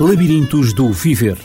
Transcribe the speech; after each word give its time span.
Labirintos 0.00 0.72
do 0.72 0.90
Viver. 0.90 1.36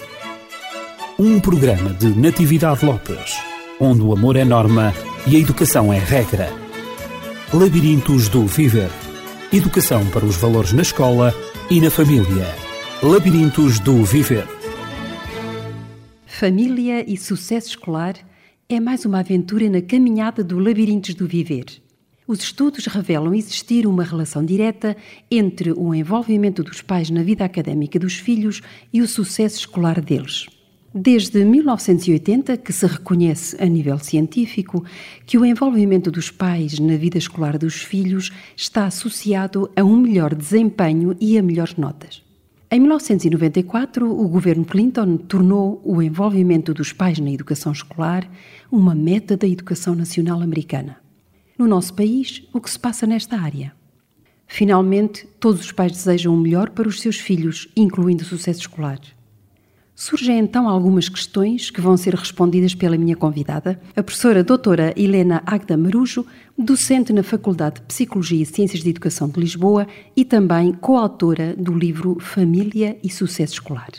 Um 1.20 1.38
programa 1.38 1.94
de 1.94 2.08
Natividade 2.18 2.86
Lopes, 2.86 3.36
onde 3.78 4.02
o 4.02 4.14
amor 4.14 4.38
é 4.38 4.46
norma 4.46 4.94
e 5.28 5.36
a 5.36 5.40
educação 5.40 5.92
é 5.92 6.00
regra. 6.00 6.50
Labirintos 7.54 8.30
do 8.30 8.48
Viver. 8.48 8.90
Educação 9.52 10.10
para 10.12 10.26
os 10.26 10.38
valores 10.38 10.72
na 10.72 10.82
escola 10.82 11.36
e 11.70 11.82
na 11.82 11.92
família. 11.92 12.48
Labirintos 13.04 13.80
do 13.80 14.06
Viver. 14.06 14.48
Família 16.26 17.04
e 17.06 17.18
sucesso 17.18 17.68
escolar 17.68 18.16
é 18.70 18.80
mais 18.80 19.04
uma 19.04 19.20
aventura 19.20 19.70
na 19.70 19.82
caminhada 19.82 20.42
do 20.42 20.58
Labirintos 20.58 21.14
do 21.16 21.28
Viver. 21.28 21.66
Os 22.28 22.42
estudos 22.42 22.86
revelam 22.88 23.34
existir 23.34 23.88
uma 23.88 24.04
relação 24.04 24.44
direta 24.44 24.98
entre 25.32 25.72
o 25.72 25.96
envolvimento 25.96 26.62
dos 26.62 26.82
pais 26.82 27.10
na 27.10 27.24
vida 27.24 27.46
académica 27.46 27.98
dos 27.98 28.16
filhos 28.16 28.62
e 28.92 29.02
o 29.02 29.08
sucesso 29.08 29.60
escolar 29.60 30.02
deles. 30.02 30.46
Desde 30.94 31.46
1980 31.46 32.58
que 32.58 32.74
se 32.74 32.86
reconhece 32.86 33.56
a 33.64 33.66
nível 33.66 33.98
científico 33.98 34.84
que 35.26 35.38
o 35.38 35.46
envolvimento 35.46 36.12
dos 36.12 36.30
pais 36.30 36.78
na 36.80 36.98
vida 36.98 37.18
escolar 37.18 37.58
dos 37.58 37.76
filhos 37.76 38.30
está 38.58 38.88
associado 38.88 39.72
a 39.74 39.82
um 39.82 39.96
melhor 39.96 40.36
desempenho 40.36 41.16
e 41.22 41.38
a 41.38 41.42
melhores 41.42 41.78
notas. 41.78 42.22
Em 42.70 42.82
1994, 42.82 44.06
o 44.06 44.28
governo 44.28 44.66
Clinton 44.66 45.16
tornou 45.16 45.82
o 45.86 46.02
envolvimento 46.02 46.74
dos 46.74 46.92
pais 46.92 47.20
na 47.20 47.32
educação 47.32 47.72
escolar 47.72 48.30
uma 48.70 48.94
meta 48.94 49.38
da 49.38 49.48
educação 49.48 49.96
nacional 49.96 50.42
americana 50.42 51.07
no 51.58 51.68
nosso 51.68 51.94
país 51.94 52.44
o 52.54 52.62
que 52.62 52.70
se 52.70 52.80
passa 52.80 53.06
nesta 53.06 53.38
área. 53.38 53.74
Finalmente, 54.48 55.28
todos 55.40 55.62
os 55.62 55.72
pais 55.72 55.92
desejam 55.92 56.34
o 56.34 56.38
melhor 56.38 56.70
para 56.70 56.88
os 56.88 57.02
seus 57.02 57.18
filhos, 57.18 57.68
incluindo 57.76 58.24
o 58.24 58.26
sucesso 58.26 58.62
escolar. 58.62 59.00
Surgem 59.94 60.38
então 60.38 60.70
algumas 60.70 61.10
questões 61.10 61.72
que 61.72 61.82
vão 61.82 61.98
ser 61.98 62.14
respondidas 62.14 62.76
pela 62.76 62.98
minha 62.98 63.16
convidada, 63.16 63.82
a 63.96 64.04
professora 64.04 64.44
doutora 64.44 64.94
Helena 64.96 65.42
Agda 65.44 65.76
Marujo, 65.76 66.24
docente 66.56 67.12
na 67.12 67.24
Faculdade 67.24 67.82
de 67.82 67.88
Psicologia 67.88 68.44
e 68.44 68.46
Ciências 68.46 68.84
de 68.84 68.92
Educação 68.92 69.28
de 69.28 69.40
Lisboa 69.40 69.88
e 70.16 70.24
também 70.24 70.72
coautora 70.72 71.56
do 71.56 71.74
livro 71.74 72.20
Família 72.20 72.96
e 73.04 73.10
Sucesso 73.10 73.54
Escolar. 73.54 73.90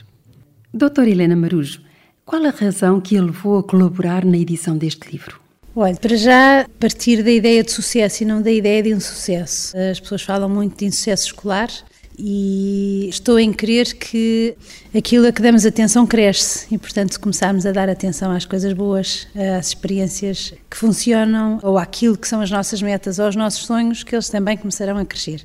Doutora 0.73 1.11
Helena 1.11 1.35
Marujo, 1.35 1.81
qual 2.25 2.45
a 2.45 2.51
razão 2.51 3.01
que 3.01 3.17
a 3.17 3.23
levou 3.23 3.59
a 3.59 3.65
colaborar 3.65 4.25
na 4.25 4.39
edição 4.39 4.79
deste 4.79 5.11
livro? 5.11 5.48
Olha, 5.81 5.95
para 5.95 6.17
já 6.17 6.67
partir 6.81 7.23
da 7.23 7.31
ideia 7.31 7.63
de 7.63 7.71
sucesso 7.71 8.25
e 8.25 8.27
não 8.27 8.43
da 8.43 8.51
ideia 8.51 8.83
de 8.83 8.91
insucesso. 8.91 9.79
As 9.79 10.01
pessoas 10.01 10.23
falam 10.23 10.49
muito 10.49 10.77
de 10.77 10.87
insucesso 10.87 11.27
escolar 11.27 11.71
e 12.19 13.09
estou 13.09 13.39
em 13.39 13.53
crer 13.53 13.95
que 13.95 14.57
aquilo 14.93 15.29
a 15.29 15.31
que 15.31 15.41
damos 15.41 15.65
atenção 15.65 16.05
cresce 16.05 16.67
e, 16.75 16.77
portanto, 16.77 17.13
se 17.13 17.19
começarmos 17.21 17.65
a 17.65 17.71
dar 17.71 17.89
atenção 17.89 18.33
às 18.33 18.45
coisas 18.45 18.73
boas, 18.73 19.29
às 19.57 19.69
experiências 19.69 20.53
que 20.69 20.77
funcionam 20.77 21.61
ou 21.63 21.79
àquilo 21.79 22.19
que 22.19 22.27
são 22.27 22.41
as 22.41 22.51
nossas 22.51 22.83
metas 22.83 23.21
ou 23.21 23.27
aos 23.27 23.37
nossos 23.37 23.65
sonhos, 23.65 24.03
que 24.03 24.17
eles 24.17 24.29
também 24.29 24.57
começarão 24.57 24.99
a 24.99 25.05
crescer. 25.05 25.45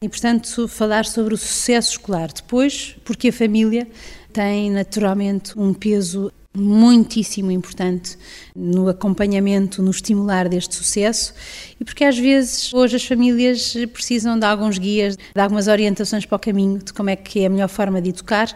E, 0.00 0.08
portanto, 0.08 0.66
falar 0.66 1.04
sobre 1.04 1.34
o 1.34 1.36
sucesso 1.36 1.90
escolar. 1.90 2.32
Depois, 2.32 2.96
porque 3.04 3.28
a 3.28 3.32
família 3.34 3.86
tem 4.32 4.70
naturalmente 4.70 5.52
um 5.58 5.74
peso 5.74 6.32
muitíssimo 6.56 7.50
importante 7.50 8.16
no 8.54 8.88
acompanhamento, 8.88 9.82
no 9.82 9.90
estimular 9.90 10.48
deste 10.48 10.74
sucesso 10.74 11.34
e 11.80 11.84
porque 11.84 12.04
às 12.04 12.16
vezes 12.16 12.72
hoje 12.72 12.96
as 12.96 13.04
famílias 13.04 13.74
precisam 13.92 14.38
de 14.38 14.46
alguns 14.46 14.78
guias, 14.78 15.16
de 15.16 15.40
algumas 15.40 15.66
orientações 15.66 16.24
para 16.24 16.36
o 16.36 16.38
caminho 16.38 16.78
de 16.78 16.92
como 16.92 17.10
é 17.10 17.16
que 17.16 17.40
é 17.40 17.46
a 17.46 17.50
melhor 17.50 17.68
forma 17.68 18.00
de 18.00 18.10
educar, 18.10 18.54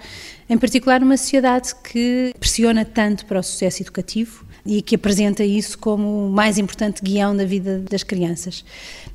em 0.49 0.57
particular 0.57 1.01
numa 1.01 1.17
sociedade 1.17 1.75
que 1.75 2.33
pressiona 2.39 2.85
tanto 2.85 3.27
para 3.27 3.41
o 3.41 3.43
sucesso 3.43 3.83
educativo 3.83 4.47
e 4.65 4.81
que 4.81 4.95
apresenta 4.95 5.45
isso 5.45 5.79
como 5.79 6.27
o 6.27 6.31
mais 6.31 6.59
importante 6.59 7.03
guião 7.03 7.37
da 7.37 7.45
vida 7.45 7.79
das 7.91 8.03
crianças. 8.03 8.65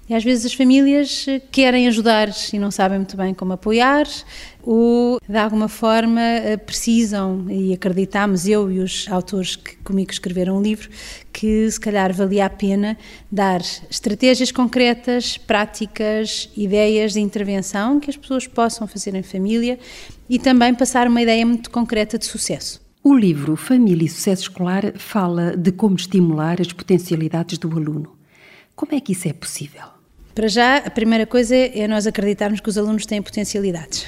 E 0.09 0.13
às 0.13 0.23
vezes 0.23 0.45
as 0.45 0.53
famílias 0.53 1.25
querem 1.49 1.87
ajudar 1.87 2.29
e 2.51 2.59
não 2.59 2.69
sabem 2.69 2.97
muito 2.97 3.15
bem 3.15 3.33
como 3.33 3.53
apoiar, 3.53 4.05
ou 4.61 5.17
de 5.27 5.37
alguma 5.37 5.69
forma 5.69 6.19
precisam, 6.65 7.45
e 7.49 7.73
acreditamos, 7.73 8.45
eu 8.45 8.69
e 8.69 8.79
os 8.79 9.07
autores 9.09 9.55
que 9.55 9.77
comigo 9.77 10.11
escreveram 10.11 10.57
o 10.57 10.61
livro, 10.61 10.89
que 11.31 11.71
se 11.71 11.79
calhar 11.79 12.11
valia 12.11 12.45
a 12.45 12.49
pena 12.49 12.97
dar 13.31 13.61
estratégias 13.89 14.51
concretas, 14.51 15.37
práticas, 15.37 16.49
ideias 16.55 17.13
de 17.13 17.21
intervenção 17.21 17.97
que 17.97 18.09
as 18.09 18.17
pessoas 18.17 18.45
possam 18.45 18.85
fazer 18.85 19.15
em 19.15 19.23
família 19.23 19.79
e 20.29 20.37
também 20.37 20.75
passar 20.75 21.07
uma 21.07 21.21
ideia 21.21 21.45
muito 21.45 21.71
concreta 21.71 22.17
de 22.17 22.25
sucesso. 22.25 22.81
O 23.01 23.15
livro 23.15 23.55
Família 23.55 24.05
e 24.05 24.09
Sucesso 24.09 24.43
Escolar 24.43 24.93
fala 24.97 25.55
de 25.55 25.71
como 25.71 25.95
estimular 25.95 26.59
as 26.59 26.71
potencialidades 26.71 27.57
do 27.57 27.71
aluno. 27.71 28.17
Como 28.75 28.95
é 28.95 28.99
que 28.99 29.11
isso 29.11 29.27
é 29.27 29.33
possível? 29.33 29.92
Para 30.35 30.47
já, 30.47 30.77
a 30.77 30.89
primeira 30.89 31.27
coisa 31.27 31.55
é 31.55 31.88
nós 31.88 32.07
acreditarmos 32.07 32.59
que 32.59 32.67
os 32.67 32.75
alunos 32.75 33.05
têm 33.05 33.21
potencialidades. 33.21 34.03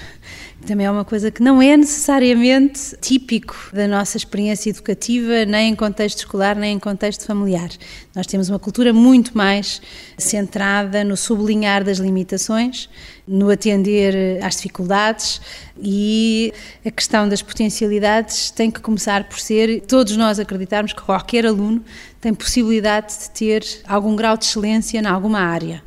Também 0.66 0.88
é 0.88 0.90
uma 0.90 1.06
coisa 1.06 1.30
que 1.30 1.44
não 1.44 1.62
é 1.62 1.78
necessariamente 1.78 2.98
típico 3.00 3.56
da 3.72 3.88
nossa 3.88 4.18
experiência 4.18 4.72
educativa, 4.72 5.46
nem 5.46 5.72
em 5.72 5.76
contexto 5.76 6.20
escolar, 6.20 6.56
nem 6.56 6.78
em 6.78 6.80
contexto 6.80 7.28
familiar. 7.28 7.70
Nós 8.16 8.26
temos 8.26 8.50
uma 8.50 8.58
cultura 8.58 8.92
muito 8.92 9.38
mais 9.38 9.80
centrada 10.18 11.04
no 11.04 11.16
sublinhar 11.16 11.84
das 11.84 12.00
limitações, 12.00 12.90
no 13.28 13.52
atender 13.52 14.44
às 14.44 14.56
dificuldades 14.56 15.40
e 15.80 16.52
a 16.84 16.90
questão 16.90 17.30
das 17.30 17.44
potencialidades 17.44 18.50
tem 18.50 18.72
que 18.72 18.80
começar 18.80 19.26
por 19.26 19.40
ser 19.40 19.82
todos 19.82 20.18
nós 20.18 20.40
acreditarmos 20.40 20.92
que 20.92 21.04
qualquer 21.04 21.46
aluno 21.46 21.84
tem 22.20 22.34
possibilidade 22.34 23.14
de 23.14 23.30
ter 23.30 23.64
algum 23.88 24.16
grau 24.16 24.36
de 24.36 24.46
excelência 24.46 24.98
em 24.98 25.06
alguma 25.06 25.42
área. 25.42 25.84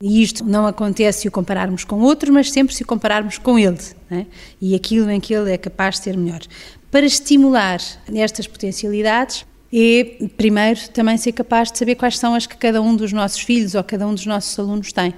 E 0.00 0.22
isto 0.22 0.44
não 0.44 0.66
acontece 0.66 1.22
se 1.22 1.28
o 1.28 1.30
compararmos 1.30 1.82
com 1.82 2.00
outro, 2.00 2.32
mas 2.32 2.52
sempre 2.52 2.74
se 2.74 2.82
o 2.82 2.86
compararmos 2.86 3.36
com 3.36 3.58
ele, 3.58 3.78
né? 4.08 4.26
e 4.60 4.74
aquilo 4.74 5.10
em 5.10 5.18
que 5.18 5.34
ele 5.34 5.52
é 5.52 5.58
capaz 5.58 5.96
de 5.96 6.04
ser 6.04 6.16
melhor. 6.16 6.40
Para 6.90 7.04
estimular 7.04 7.80
estas 8.14 8.46
potencialidades, 8.46 9.44
é, 9.72 10.26
primeiro, 10.36 10.88
também 10.90 11.16
ser 11.16 11.32
capaz 11.32 11.70
de 11.70 11.78
saber 11.78 11.96
quais 11.96 12.16
são 12.16 12.34
as 12.34 12.46
que 12.46 12.56
cada 12.56 12.80
um 12.80 12.94
dos 12.94 13.12
nossos 13.12 13.40
filhos 13.40 13.74
ou 13.74 13.82
cada 13.82 14.06
um 14.06 14.14
dos 14.14 14.24
nossos 14.24 14.56
alunos 14.58 14.92
tem. 14.92 15.12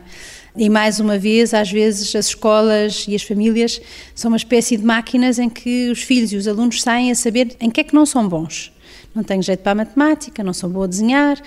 E 0.56 0.68
mais 0.68 0.98
uma 0.98 1.16
vez, 1.16 1.54
às 1.54 1.70
vezes, 1.70 2.16
as 2.16 2.26
escolas 2.26 3.04
e 3.06 3.14
as 3.14 3.22
famílias 3.22 3.80
são 4.14 4.30
uma 4.30 4.36
espécie 4.36 4.76
de 4.76 4.84
máquinas 4.84 5.38
em 5.38 5.48
que 5.48 5.90
os 5.90 6.02
filhos 6.02 6.32
e 6.32 6.36
os 6.36 6.48
alunos 6.48 6.82
saem 6.82 7.10
a 7.10 7.14
saber 7.14 7.54
em 7.60 7.70
que 7.70 7.82
é 7.82 7.84
que 7.84 7.94
não 7.94 8.04
são 8.04 8.26
bons 8.26 8.72
não 9.14 9.22
tenho 9.22 9.42
jeito 9.42 9.60
para 9.60 9.72
a 9.72 9.74
matemática, 9.74 10.42
não 10.44 10.52
sou 10.52 10.70
boa 10.70 10.84
a 10.84 10.88
desenhar, 10.88 11.40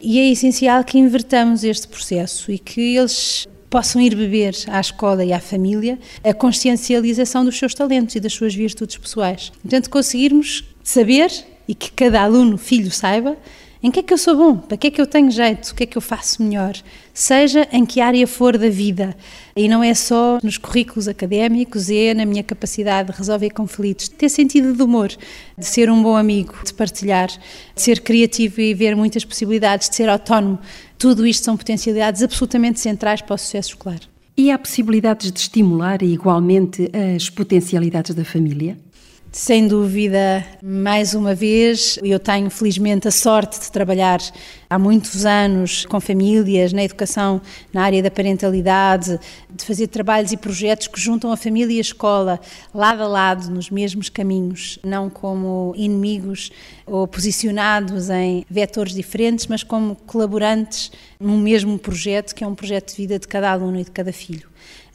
e 0.00 0.18
é 0.18 0.30
essencial 0.30 0.84
que 0.84 0.98
invertamos 0.98 1.64
este 1.64 1.88
processo 1.88 2.50
e 2.50 2.58
que 2.58 2.96
eles 2.96 3.48
possam 3.68 4.00
ir 4.00 4.14
beber 4.14 4.54
à 4.68 4.80
escola 4.80 5.24
e 5.24 5.32
à 5.32 5.40
família 5.40 5.98
a 6.24 6.32
consciencialização 6.32 7.44
dos 7.44 7.58
seus 7.58 7.74
talentos 7.74 8.14
e 8.14 8.20
das 8.20 8.32
suas 8.32 8.54
virtudes 8.54 8.96
pessoais. 8.96 9.50
Portanto, 9.62 9.90
conseguirmos 9.90 10.64
saber 10.82 11.30
e 11.68 11.74
que 11.74 11.90
cada 11.90 12.22
aluno, 12.22 12.56
filho, 12.56 12.90
saiba 12.90 13.36
em 13.86 13.90
que 13.92 14.00
é 14.00 14.02
que 14.02 14.12
eu 14.12 14.18
sou 14.18 14.36
bom? 14.36 14.56
Para 14.56 14.76
que 14.76 14.88
é 14.88 14.90
que 14.90 15.00
eu 15.00 15.06
tenho 15.06 15.30
jeito? 15.30 15.68
O 15.68 15.74
que 15.76 15.84
é 15.84 15.86
que 15.86 15.96
eu 15.96 16.02
faço 16.02 16.42
melhor? 16.42 16.74
Seja 17.14 17.68
em 17.70 17.86
que 17.86 18.00
área 18.00 18.26
for 18.26 18.58
da 18.58 18.68
vida. 18.68 19.16
E 19.54 19.68
não 19.68 19.80
é 19.80 19.94
só 19.94 20.40
nos 20.42 20.58
currículos 20.58 21.06
académicos, 21.06 21.88
é 21.88 22.12
na 22.12 22.26
minha 22.26 22.42
capacidade 22.42 23.12
de 23.12 23.16
resolver 23.16 23.50
conflitos, 23.50 24.08
de 24.08 24.16
ter 24.16 24.28
sentido 24.28 24.74
de 24.74 24.82
humor, 24.82 25.12
de 25.56 25.64
ser 25.64 25.88
um 25.88 26.02
bom 26.02 26.16
amigo, 26.16 26.52
de 26.64 26.74
partilhar, 26.74 27.28
de 27.28 27.80
ser 27.80 28.00
criativo 28.00 28.60
e 28.60 28.74
ver 28.74 28.96
muitas 28.96 29.24
possibilidades, 29.24 29.88
de 29.88 29.94
ser 29.94 30.08
autónomo. 30.08 30.58
Tudo 30.98 31.24
isto 31.24 31.44
são 31.44 31.56
potencialidades 31.56 32.24
absolutamente 32.24 32.80
centrais 32.80 33.22
para 33.22 33.36
o 33.36 33.38
sucesso 33.38 33.68
escolar. 33.68 34.00
E 34.36 34.50
há 34.50 34.58
possibilidades 34.58 35.30
de 35.30 35.38
estimular 35.38 36.02
igualmente 36.02 36.90
as 37.14 37.30
potencialidades 37.30 38.16
da 38.16 38.24
família? 38.24 38.76
Sem 39.38 39.68
dúvida, 39.68 40.42
mais 40.62 41.12
uma 41.12 41.34
vez, 41.34 41.98
eu 42.02 42.18
tenho 42.18 42.48
felizmente 42.48 43.06
a 43.06 43.10
sorte 43.10 43.60
de 43.60 43.70
trabalhar 43.70 44.18
há 44.68 44.78
muitos 44.78 45.26
anos 45.26 45.84
com 45.84 46.00
famílias, 46.00 46.72
na 46.72 46.82
educação, 46.82 47.42
na 47.70 47.82
área 47.82 48.02
da 48.02 48.10
parentalidade, 48.10 49.20
de 49.54 49.62
fazer 49.62 49.88
trabalhos 49.88 50.32
e 50.32 50.38
projetos 50.38 50.88
que 50.88 50.98
juntam 50.98 51.30
a 51.30 51.36
família 51.36 51.74
e 51.74 51.76
a 51.76 51.82
escola 51.82 52.40
lado 52.72 53.02
a 53.02 53.06
lado, 53.06 53.50
nos 53.50 53.68
mesmos 53.68 54.08
caminhos, 54.08 54.78
não 54.82 55.10
como 55.10 55.74
inimigos 55.76 56.50
ou 56.86 57.06
posicionados 57.06 58.08
em 58.08 58.42
vetores 58.48 58.94
diferentes, 58.94 59.46
mas 59.48 59.62
como 59.62 59.96
colaborantes 60.06 60.90
num 61.20 61.36
mesmo 61.36 61.78
projeto, 61.78 62.34
que 62.34 62.42
é 62.42 62.46
um 62.46 62.54
projeto 62.54 62.92
de 62.92 62.96
vida 62.96 63.18
de 63.18 63.28
cada 63.28 63.52
aluno 63.52 63.78
e 63.78 63.84
de 63.84 63.90
cada 63.90 64.14
filho. 64.14 64.48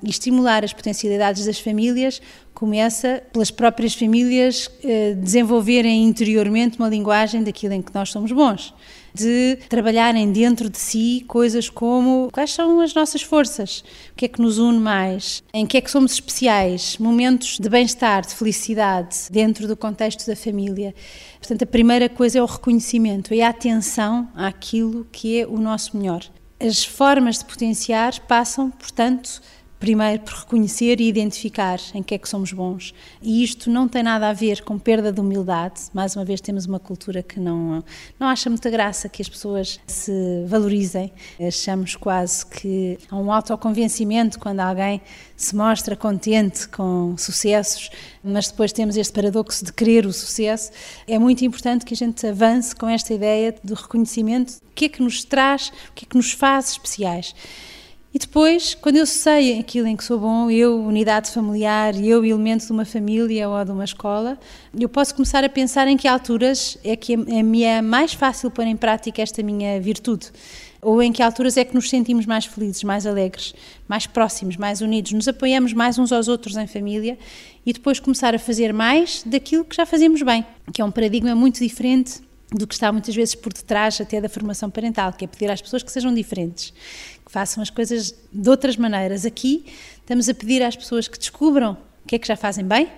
E 0.04 0.10
estimular 0.10 0.64
as 0.64 0.74
potencialidades 0.74 1.46
das 1.46 1.60
famílias 1.60 2.22
começa 2.54 3.24
pelas 3.32 3.50
próprias 3.50 3.94
famílias 3.94 4.70
eh, 4.84 5.14
desenvolverem 5.14 6.04
interiormente 6.06 6.78
uma 6.78 6.90
linguagem 6.90 7.44
daquilo 7.44 7.74
em 7.74 7.82
que 7.82 7.94
nós 7.94 8.10
somos 8.10 8.32
bons. 8.32 8.74
de 9.14 9.58
trabalharem 9.68 10.32
dentro 10.32 10.70
de 10.70 10.78
si 10.78 11.26
coisas 11.28 11.70
como 11.70 12.30
quais 12.32 12.54
são 12.54 12.80
as 12.80 12.94
nossas 12.94 13.22
forças, 13.22 13.84
o 14.12 14.16
que 14.16 14.26
é 14.26 14.28
que 14.28 14.42
nos 14.42 14.58
une 14.58 14.80
mais, 14.80 15.44
em 15.54 15.66
que 15.66 15.78
é 15.78 15.82
que 15.82 15.92
somos 15.92 16.14
especiais, 16.14 16.98
momentos 16.98 17.58
de 17.60 17.68
bem-estar, 17.68 18.26
de 18.26 18.34
felicidade 18.34 19.18
dentro 19.30 19.68
do 19.68 19.76
contexto 19.76 20.26
da 20.26 20.36
família. 20.36 20.96
Portanto, 21.40 21.64
a 21.64 21.68
primeira 21.68 22.08
coisa 22.08 22.40
é 22.40 22.42
o 22.42 22.46
reconhecimento, 22.46 23.34
é 23.34 23.42
a 23.42 23.50
atenção 23.50 24.30
àquilo 24.34 25.06
que 25.12 25.42
é 25.42 25.46
o 25.46 25.58
nosso 25.58 25.98
melhor. 25.98 26.24
As 26.60 26.86
formas 26.86 27.40
de 27.40 27.46
potenciar 27.46 28.20
passam, 28.28 28.70
portanto, 28.70 29.42
primeiro 29.82 30.22
por 30.22 30.34
reconhecer 30.36 31.02
e 31.02 31.08
identificar 31.10 31.80
em 31.96 32.04
que 32.04 32.14
é 32.14 32.18
que 32.20 32.30
somos 32.30 32.54
bons. 32.54 32.94
E 33.20 33.44
isto 33.44 33.68
não 33.68 33.88
tem 33.88 34.04
nada 34.04 34.30
a 34.30 34.34
ver 34.34 34.62
com 34.62 34.78
perda 34.78 35.12
de 35.12 35.20
humildade. 35.20 35.82
Mais 35.92 36.16
uma 36.16 36.24
vez 36.24 36.40
temos 36.40 36.68
uma 36.68 36.80
cultura 36.80 37.24
que 37.24 37.40
não 37.40 37.84
não 38.20 38.28
acha 38.28 38.48
muita 38.48 38.70
graça 38.70 39.10
que 39.10 39.24
as 39.24 39.28
pessoas 39.28 39.80
se 39.88 40.46
valorizem. 40.46 41.12
Achamos 41.40 41.96
quase 41.96 42.46
que 42.46 43.00
há 43.10 43.18
um 43.18 43.34
autoconvencimento 43.34 44.38
quando 44.38 44.60
alguém 44.60 45.02
se 45.36 45.56
mostra 45.56 45.96
contente 45.96 46.70
com 46.70 47.16
sucessos, 47.18 47.90
mas 48.24 48.50
depois 48.50 48.72
temos 48.72 48.96
este 48.96 49.12
paradoxo 49.12 49.66
de 49.66 49.74
querer 49.74 50.06
o 50.06 50.14
sucesso. 50.14 50.72
É 51.08 51.18
muito 51.18 51.44
importante 51.44 51.84
que 51.84 51.96
a 51.96 51.98
gente 51.98 52.28
avance 52.28 52.76
com 52.76 52.88
esta 52.88 53.16
ideia 53.16 53.56
do 53.64 53.74
reconhecimento, 53.74 54.58
o 54.58 54.74
que 54.76 54.86
é 54.86 54.90
que 54.90 55.02
nos 55.02 55.24
traz, 55.24 55.70
o 55.90 55.94
que 55.96 56.06
é 56.06 56.08
que 56.08 56.16
nos 56.16 56.32
faz 56.34 56.74
especiais. 56.74 57.34
E 58.14 58.20
depois, 58.20 58.76
quando 58.76 58.98
eu 58.98 59.06
sei 59.06 59.58
aquilo 59.58 59.88
em 59.88 59.96
que 59.96 60.04
sou 60.04 60.20
bom, 60.20 60.52
eu, 60.52 60.78
unidade 60.84 61.32
familiar, 61.32 61.96
eu, 61.96 62.26
elemento 62.26 62.66
de 62.66 62.72
uma 62.72 62.84
família 62.84 63.48
ou 63.48 63.64
de 63.64 63.72
uma 63.72 63.86
escola, 63.86 64.38
eu 64.78 64.90
posso 64.90 65.16
começar 65.16 65.46
a 65.46 65.50
pensar 65.50 65.88
em 65.88 65.96
que 65.96 66.10
alturas 66.10 66.78
é 66.84 66.98
que 66.98 67.14
é 67.14 67.42
me 67.42 67.64
é 67.64 67.82
mais 67.82 68.14
fácil 68.14 68.52
pôr 68.52 68.66
em 68.66 68.76
prática 68.76 69.22
esta 69.22 69.42
minha 69.42 69.80
virtude. 69.80 70.28
Ou 70.82 71.02
em 71.02 71.14
que 71.14 71.24
alturas 71.24 71.56
é 71.56 71.64
que 71.64 71.74
nos 71.74 71.90
sentimos 71.90 72.26
mais 72.26 72.44
felizes, 72.44 72.84
mais 72.84 73.08
alegres, 73.08 73.54
mais 73.88 74.06
próximos, 74.08 74.58
mais 74.58 74.82
unidos, 74.82 75.14
nos 75.14 75.30
apoiamos 75.30 75.72
mais 75.72 75.98
uns 75.98 76.12
aos 76.12 76.28
outros 76.28 76.58
em 76.58 76.68
família 76.68 77.18
e 77.66 77.72
depois 77.72 77.98
começar 77.98 78.36
a 78.36 78.40
fazer 78.40 78.74
mais 78.74 79.24
daquilo 79.26 79.64
que 79.64 79.76
já 79.76 79.86
fazemos 79.86 80.22
bem, 80.22 80.46
que 80.74 80.82
é 80.82 80.86
um 80.86 80.92
paradigma 80.92 81.34
muito 81.34 81.60
diferente 81.60 82.20
do 82.52 82.68
que 82.68 82.74
está 82.74 82.92
muitas 82.92 83.16
vezes 83.16 83.34
por 83.34 83.54
detrás 83.54 84.02
até 84.02 84.20
da 84.20 84.28
formação 84.28 84.70
parental, 84.70 85.14
que 85.14 85.24
é 85.24 85.28
pedir 85.28 85.50
às 85.50 85.62
pessoas 85.62 85.82
que 85.82 85.92
sejam 85.92 86.14
diferentes, 86.14 86.74
façam 87.32 87.64
as 87.64 87.70
coisas 87.70 88.14
de 88.32 88.50
outras 88.50 88.76
maneiras. 88.76 89.26
Aqui 89.26 89.66
estamos 90.00 90.28
a 90.28 90.34
pedir 90.34 90.62
às 90.62 90.76
pessoas 90.76 91.08
que 91.08 91.18
descubram 91.18 91.78
o 92.04 92.08
que 92.08 92.16
é 92.16 92.20
que 92.20 92.28
já 92.28 92.36
fazem 92.36 92.66
bem 92.66 92.90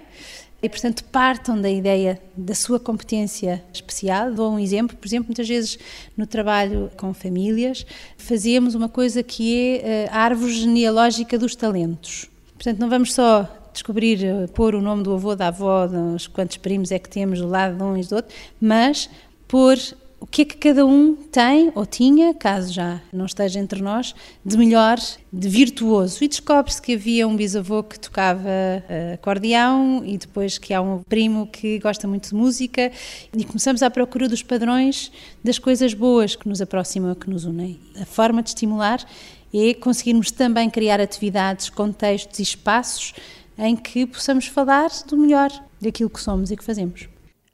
e, 0.62 0.68
portanto, 0.68 1.04
partam 1.04 1.62
da 1.62 1.70
ideia 1.70 2.20
da 2.36 2.56
sua 2.56 2.80
competência 2.80 3.64
especial. 3.72 4.34
Dou 4.34 4.52
um 4.52 4.58
exemplo, 4.58 4.98
por 4.98 5.06
exemplo, 5.06 5.28
muitas 5.28 5.48
vezes 5.48 5.78
no 6.18 6.26
trabalho 6.26 6.90
com 6.98 7.14
famílias, 7.14 7.86
fazemos 8.18 8.74
uma 8.74 8.90
coisa 8.90 9.22
que 9.22 9.56
é 9.56 10.06
eh, 10.06 10.10
a 10.10 10.22
árvore 10.22 10.54
genealógica 10.54 11.38
dos 11.38 11.56
talentos. 11.56 12.28
Portanto, 12.56 12.80
não 12.80 12.90
vamos 12.90 13.14
só 13.14 13.48
descobrir, 13.72 14.24
eh, 14.26 14.48
pôr 14.48 14.74
o 14.74 14.82
nome 14.82 15.04
do 15.04 15.14
avô, 15.14 15.36
da 15.36 15.50
avó, 15.50 15.86
dos 15.86 16.26
quantos 16.26 16.58
primos 16.58 16.92
é 16.92 16.98
que 16.98 17.10
temos 17.10 17.40
do 17.40 17.48
lado 17.48 17.78
de 17.78 17.84
um 17.84 17.96
e 17.96 18.04
do 18.04 18.16
outro, 18.16 18.34
mas 18.60 19.10
pôr 19.48 19.78
o 20.24 20.26
que 20.26 20.44
é 20.44 20.46
que 20.46 20.56
cada 20.56 20.86
um 20.86 21.18
tem 21.18 21.70
ou 21.76 21.86
tinha, 21.86 22.34
caso 22.34 22.72
já 22.72 23.02
não 23.12 23.26
esteja 23.26 23.60
entre 23.60 23.82
nós, 23.82 24.16
de 24.44 24.58
melhor, 24.58 24.98
de 25.34 25.50
virtuoso. 25.50 26.24
E 26.24 26.30
descobre-se 26.30 26.82
que 26.82 26.94
havia 26.94 27.28
um 27.28 27.36
bisavô 27.36 27.84
que 27.84 28.00
tocava 28.00 28.40
uh, 28.40 29.14
acordeão 29.16 30.02
e 30.06 30.18
depois 30.18 30.58
que 30.58 30.74
há 30.74 30.82
um 30.82 31.04
primo 31.04 31.46
que 31.48 31.78
gosta 31.78 32.08
muito 32.08 32.30
de 32.30 32.36
música 32.36 32.90
e 33.36 33.44
começamos 33.44 33.84
à 33.84 33.90
procura 33.90 34.30
dos 34.30 34.42
padrões 34.42 35.12
das 35.44 35.60
coisas 35.60 35.94
boas 35.94 36.38
que 36.38 36.48
nos 36.48 36.62
aproximam, 36.62 37.14
que 37.16 37.30
nos 37.30 37.44
unem. 37.44 37.78
A 38.02 38.06
forma 38.06 38.42
de 38.42 38.48
estimular 38.48 39.06
é 39.54 39.74
conseguirmos 39.74 40.32
também 40.32 40.70
criar 40.70 41.02
atividades, 41.02 41.70
contextos 41.70 42.40
e 42.40 42.44
espaços 42.44 43.14
em 43.58 43.76
que 43.76 44.06
possamos 44.06 44.48
falar 44.48 44.90
do 45.06 45.18
melhor 45.18 45.52
daquilo 45.82 46.10
que 46.10 46.22
somos 46.22 46.50
e 46.50 46.56
que 46.56 46.64
fazemos. 46.64 47.13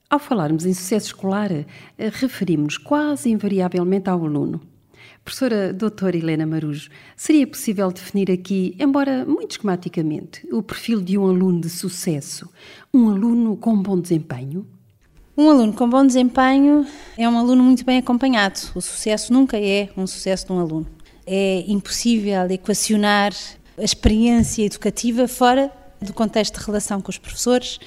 Ao 0.09 0.17
falarmos 0.17 0.65
em 0.65 0.73
sucesso 0.73 1.05
escolar, 1.05 1.51
eh, 1.51 1.65
referimos 1.97 2.79
quase 2.79 3.29
invariavelmente 3.29 4.09
ao 4.09 4.25
aluno. 4.25 4.59
Professora 5.23 5.71
doutora 5.71 6.17
Helena 6.17 6.47
Marujo, 6.47 6.89
seria 7.15 7.45
possível 7.45 7.91
definir 7.91 8.31
aqui, 8.31 8.75
embora 8.79 9.23
muito 9.23 9.51
esquematicamente, 9.51 10.47
o 10.51 10.63
perfil 10.63 10.99
de 10.99 11.15
um 11.15 11.27
aluno 11.27 11.61
de 11.61 11.69
sucesso, 11.69 12.49
um 12.91 13.07
aluno 13.07 13.55
com 13.55 13.79
bom 13.79 13.99
desempenho? 13.99 14.65
Um 15.37 15.47
aluno 15.47 15.73
com 15.73 15.87
bom 15.87 16.03
desempenho 16.03 16.87
é 17.15 17.29
um 17.29 17.37
aluno 17.37 17.61
muito 17.61 17.85
bem 17.85 17.99
acompanhado. 17.99 18.59
O 18.73 18.81
sucesso 18.81 19.31
nunca 19.31 19.59
é 19.59 19.89
um 19.95 20.07
sucesso 20.07 20.47
de 20.47 20.51
um 20.51 20.59
aluno. 20.59 20.87
É 21.27 21.63
impossível 21.67 22.49
equacionar 22.49 23.31
a 23.77 23.83
experiência 23.83 24.65
educativa 24.65 25.27
fora 25.27 25.71
do 26.01 26.13
contexto 26.13 26.59
de 26.59 26.65
relação 26.65 27.01
com 27.01 27.09
os 27.09 27.17
professores, 27.17 27.79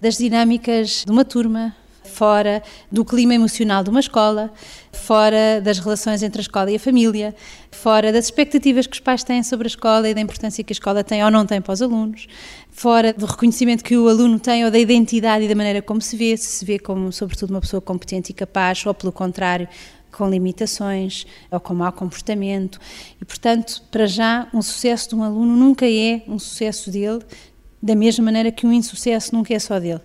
das 0.00 0.16
dinâmicas 0.16 1.04
de 1.04 1.12
uma 1.12 1.24
turma, 1.24 1.74
fora 2.04 2.62
do 2.90 3.04
clima 3.04 3.34
emocional 3.34 3.84
de 3.84 3.90
uma 3.90 4.00
escola, 4.00 4.52
fora 4.92 5.60
das 5.62 5.78
relações 5.78 6.22
entre 6.22 6.40
a 6.40 6.42
escola 6.42 6.70
e 6.70 6.76
a 6.76 6.80
família, 6.80 7.34
fora 7.70 8.12
das 8.12 8.26
expectativas 8.26 8.86
que 8.86 8.94
os 8.94 9.00
pais 9.00 9.22
têm 9.22 9.42
sobre 9.42 9.66
a 9.66 9.68
escola 9.68 10.08
e 10.08 10.14
da 10.14 10.20
importância 10.20 10.64
que 10.64 10.72
a 10.72 10.74
escola 10.74 11.04
tem 11.04 11.24
ou 11.24 11.30
não 11.30 11.46
tem 11.46 11.60
para 11.60 11.72
os 11.72 11.80
alunos, 11.80 12.26
fora 12.70 13.12
do 13.12 13.26
reconhecimento 13.26 13.84
que 13.84 13.96
o 13.96 14.08
aluno 14.08 14.38
tem 14.38 14.64
ou 14.64 14.70
da 14.70 14.78
identidade 14.78 15.44
e 15.44 15.48
da 15.48 15.54
maneira 15.54 15.80
como 15.80 16.00
se 16.00 16.16
vê, 16.16 16.36
se 16.36 16.46
se 16.46 16.64
vê 16.64 16.78
como, 16.78 17.12
sobretudo, 17.12 17.50
uma 17.50 17.60
pessoa 17.60 17.80
competente 17.80 18.32
e 18.32 18.34
capaz, 18.34 18.84
ou 18.84 18.92
pelo 18.92 19.12
contrário, 19.12 19.68
com 20.10 20.28
limitações 20.28 21.26
ou 21.50 21.60
com 21.60 21.72
mau 21.72 21.92
comportamento. 21.92 22.80
E, 23.20 23.24
portanto, 23.24 23.82
para 23.90 24.06
já, 24.06 24.48
um 24.52 24.60
sucesso 24.60 25.10
de 25.10 25.14
um 25.14 25.22
aluno 25.22 25.56
nunca 25.56 25.86
é 25.88 26.22
um 26.26 26.38
sucesso 26.38 26.90
dele, 26.90 27.20
da 27.82 27.94
mesma 27.94 28.24
maneira 28.24 28.52
que 28.52 28.66
um 28.66 28.72
insucesso 28.72 29.34
nunca 29.34 29.54
é 29.54 29.58
só 29.58 29.78
dele. 29.78 30.00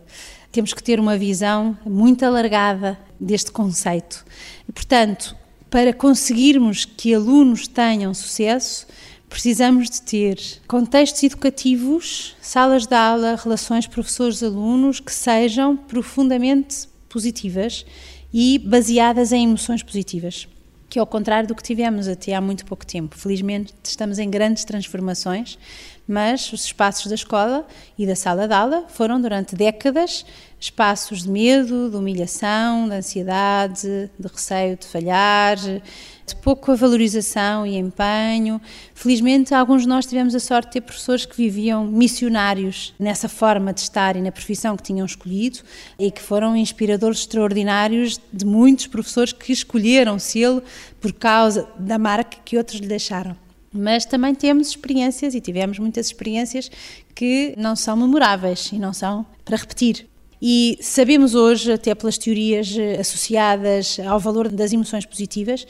Temos 0.51 0.73
que 0.73 0.83
ter 0.83 0.99
uma 0.99 1.17
visão 1.17 1.77
muito 1.85 2.23
alargada 2.23 2.97
deste 3.19 3.51
conceito. 3.51 4.25
E, 4.67 4.71
portanto, 4.71 5.35
para 5.69 5.93
conseguirmos 5.93 6.85
que 6.85 7.13
alunos 7.13 7.67
tenham 7.67 8.13
sucesso, 8.13 8.87
precisamos 9.27 9.89
de 9.89 10.01
ter 10.01 10.39
contextos 10.67 11.23
educativos, 11.23 12.35
salas 12.41 12.87
de 12.87 12.95
aula, 12.95 13.35
relações 13.35 13.85
professores-alunos 13.85 14.99
que 14.99 15.11
sejam 15.11 15.75
profundamente 15.75 16.87
positivas 17.09 17.85
e 18.33 18.59
baseadas 18.59 19.31
em 19.31 19.43
emoções 19.43 19.83
positivas 19.83 20.47
que 20.95 20.99
é 20.99 21.01
ao 21.01 21.05
contrário 21.05 21.45
do 21.45 21.53
que 21.53 21.61
tivemos 21.61 22.07
até 22.07 22.33
há 22.33 22.39
muito 22.39 22.65
pouco 22.65 22.85
tempo. 22.85 23.17
Felizmente 23.17 23.73
estamos 23.83 24.17
em 24.17 24.29
grandes 24.29 24.63
transformações, 24.63 25.59
mas 26.07 26.51
os 26.53 26.65
espaços 26.65 27.07
da 27.07 27.15
escola 27.15 27.65
e 27.97 28.05
da 28.05 28.15
sala 28.15 28.47
de 28.47 28.53
aula 28.53 28.85
foram 28.87 29.19
durante 29.19 29.55
décadas 29.55 30.25
espaços 30.59 31.23
de 31.23 31.29
medo, 31.29 31.89
de 31.89 31.95
humilhação, 31.95 32.87
de 32.87 32.95
ansiedade, 32.95 34.09
de 34.17 34.27
receio 34.27 34.77
de 34.77 34.85
falhar, 34.85 35.57
de 35.57 36.35
pouca 36.41 36.75
valorização 36.75 37.67
e 37.67 37.75
empenho. 37.75 38.59
Felizmente, 38.93 39.53
alguns 39.53 39.83
de 39.83 39.87
nós 39.87 40.05
tivemos 40.05 40.33
a 40.33 40.39
sorte 40.39 40.67
de 40.67 40.73
ter 40.73 40.81
professores 40.81 41.25
que 41.25 41.35
viviam 41.35 41.85
missionários 41.85 42.93
nessa 42.97 43.29
forma 43.29 43.73
de 43.73 43.81
estar 43.81 44.15
e 44.15 44.21
na 44.21 44.31
profissão 44.31 44.75
que 44.75 44.83
tinham 44.83 45.05
escolhido 45.05 45.59
e 45.99 46.09
que 46.09 46.21
foram 46.21 46.55
inspiradores 46.55 47.19
extraordinários 47.19 48.19
de 48.33 48.45
muitos 48.45 48.87
professores 48.87 49.33
que 49.33 49.51
escolheram 49.51 50.17
sê-lo 50.17 50.63
por 50.99 51.13
causa 51.13 51.67
da 51.77 51.99
marca 51.99 52.37
que 52.43 52.57
outros 52.57 52.79
lhe 52.79 52.87
deixaram 52.87 53.44
mas 53.75 54.05
também 54.05 54.33
temos 54.33 54.69
experiências 54.69 55.35
e 55.35 55.41
tivemos 55.41 55.77
muitas 55.79 56.07
experiências 56.07 56.69
que 57.13 57.53
não 57.57 57.75
são 57.75 57.95
memoráveis 57.95 58.71
e 58.71 58.79
não 58.79 58.93
são 58.93 59.25
para 59.43 59.57
repetir. 59.57 60.07
E 60.41 60.77
sabemos 60.81 61.33
hoje, 61.33 61.71
até 61.71 61.95
pelas 61.95 62.17
teorias 62.17 62.75
eh, 62.77 62.99
associadas 62.99 63.99
ao 64.05 64.19
valor 64.19 64.49
das 64.49 64.73
emoções 64.73 65.05
positivas, 65.05 65.65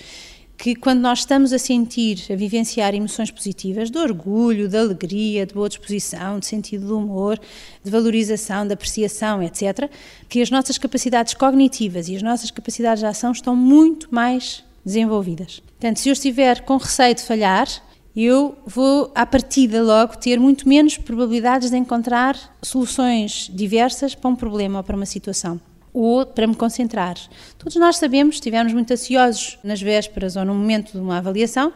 que 0.57 0.75
quando 0.75 1.01
nós 1.01 1.19
estamos 1.19 1.51
a 1.53 1.59
sentir, 1.59 2.19
a 2.31 2.35
vivenciar 2.35 2.95
emoções 2.95 3.29
positivas, 3.29 3.91
de 3.91 3.97
orgulho, 3.97 4.67
de 4.67 4.77
alegria, 4.77 5.45
de 5.45 5.53
boa 5.53 5.67
disposição, 5.67 6.39
de 6.39 6.45
sentido 6.45 6.88
do 6.88 6.97
humor, 6.97 7.39
de 7.83 7.91
valorização, 7.91 8.65
de 8.65 8.74
apreciação, 8.74 9.43
etc., 9.43 9.89
que 10.29 10.41
as 10.41 10.50
nossas 10.50 10.77
capacidades 10.77 11.33
cognitivas 11.33 12.07
e 12.07 12.15
as 12.15 12.21
nossas 12.21 12.51
capacidades 12.51 13.01
de 13.01 13.05
ação 13.05 13.31
estão 13.31 13.55
muito 13.55 14.13
mais 14.13 14.63
desenvolvidas. 14.83 15.59
Portanto, 15.59 16.00
se 16.00 16.09
eu 16.09 16.13
estiver 16.13 16.62
com 16.62 16.77
receio 16.77 17.15
de 17.15 17.21
falhar, 17.21 17.67
eu 18.15 18.57
vou, 18.65 19.12
à 19.13 19.25
partida, 19.25 19.84
logo 19.84 20.15
ter 20.17 20.39
muito 20.39 20.69
menos 20.69 20.98
probabilidades 20.98 21.69
de 21.69 21.77
encontrar 21.77 22.38
soluções 22.62 23.51
diversas 23.53 24.15
para 24.15 24.29
um 24.29 24.36
problema 24.36 24.79
ou 24.79 24.84
para 24.84 24.95
uma 24.95 25.05
situação. 25.05 25.60
Ou 25.91 26.25
para 26.25 26.48
me 26.48 26.55
concentrar. 26.55 27.15
Todos 27.57 27.75
nós 27.75 27.98
sabemos, 27.98 28.36
estivemos 28.36 28.72
muito 28.74 28.91
ansiosos 28.91 29.57
nas 29.63 29.81
vésperas 29.81 30.36
ou 30.36 30.45
no 30.45 30.53
momento 30.53 30.93
de 30.93 31.00
uma 31.00 31.17
avaliação, 31.17 31.74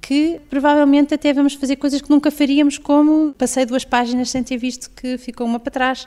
que 0.00 0.40
provavelmente 0.50 1.14
até 1.14 1.32
vamos 1.32 1.54
fazer 1.54 1.76
coisas 1.76 2.00
que 2.00 2.10
nunca 2.10 2.30
faríamos, 2.30 2.76
como 2.76 3.32
passei 3.34 3.64
duas 3.64 3.84
páginas 3.84 4.30
sem 4.30 4.42
ter 4.42 4.56
visto 4.56 4.90
que 4.90 5.16
ficou 5.16 5.46
uma 5.46 5.60
para 5.60 5.70
trás, 5.70 6.06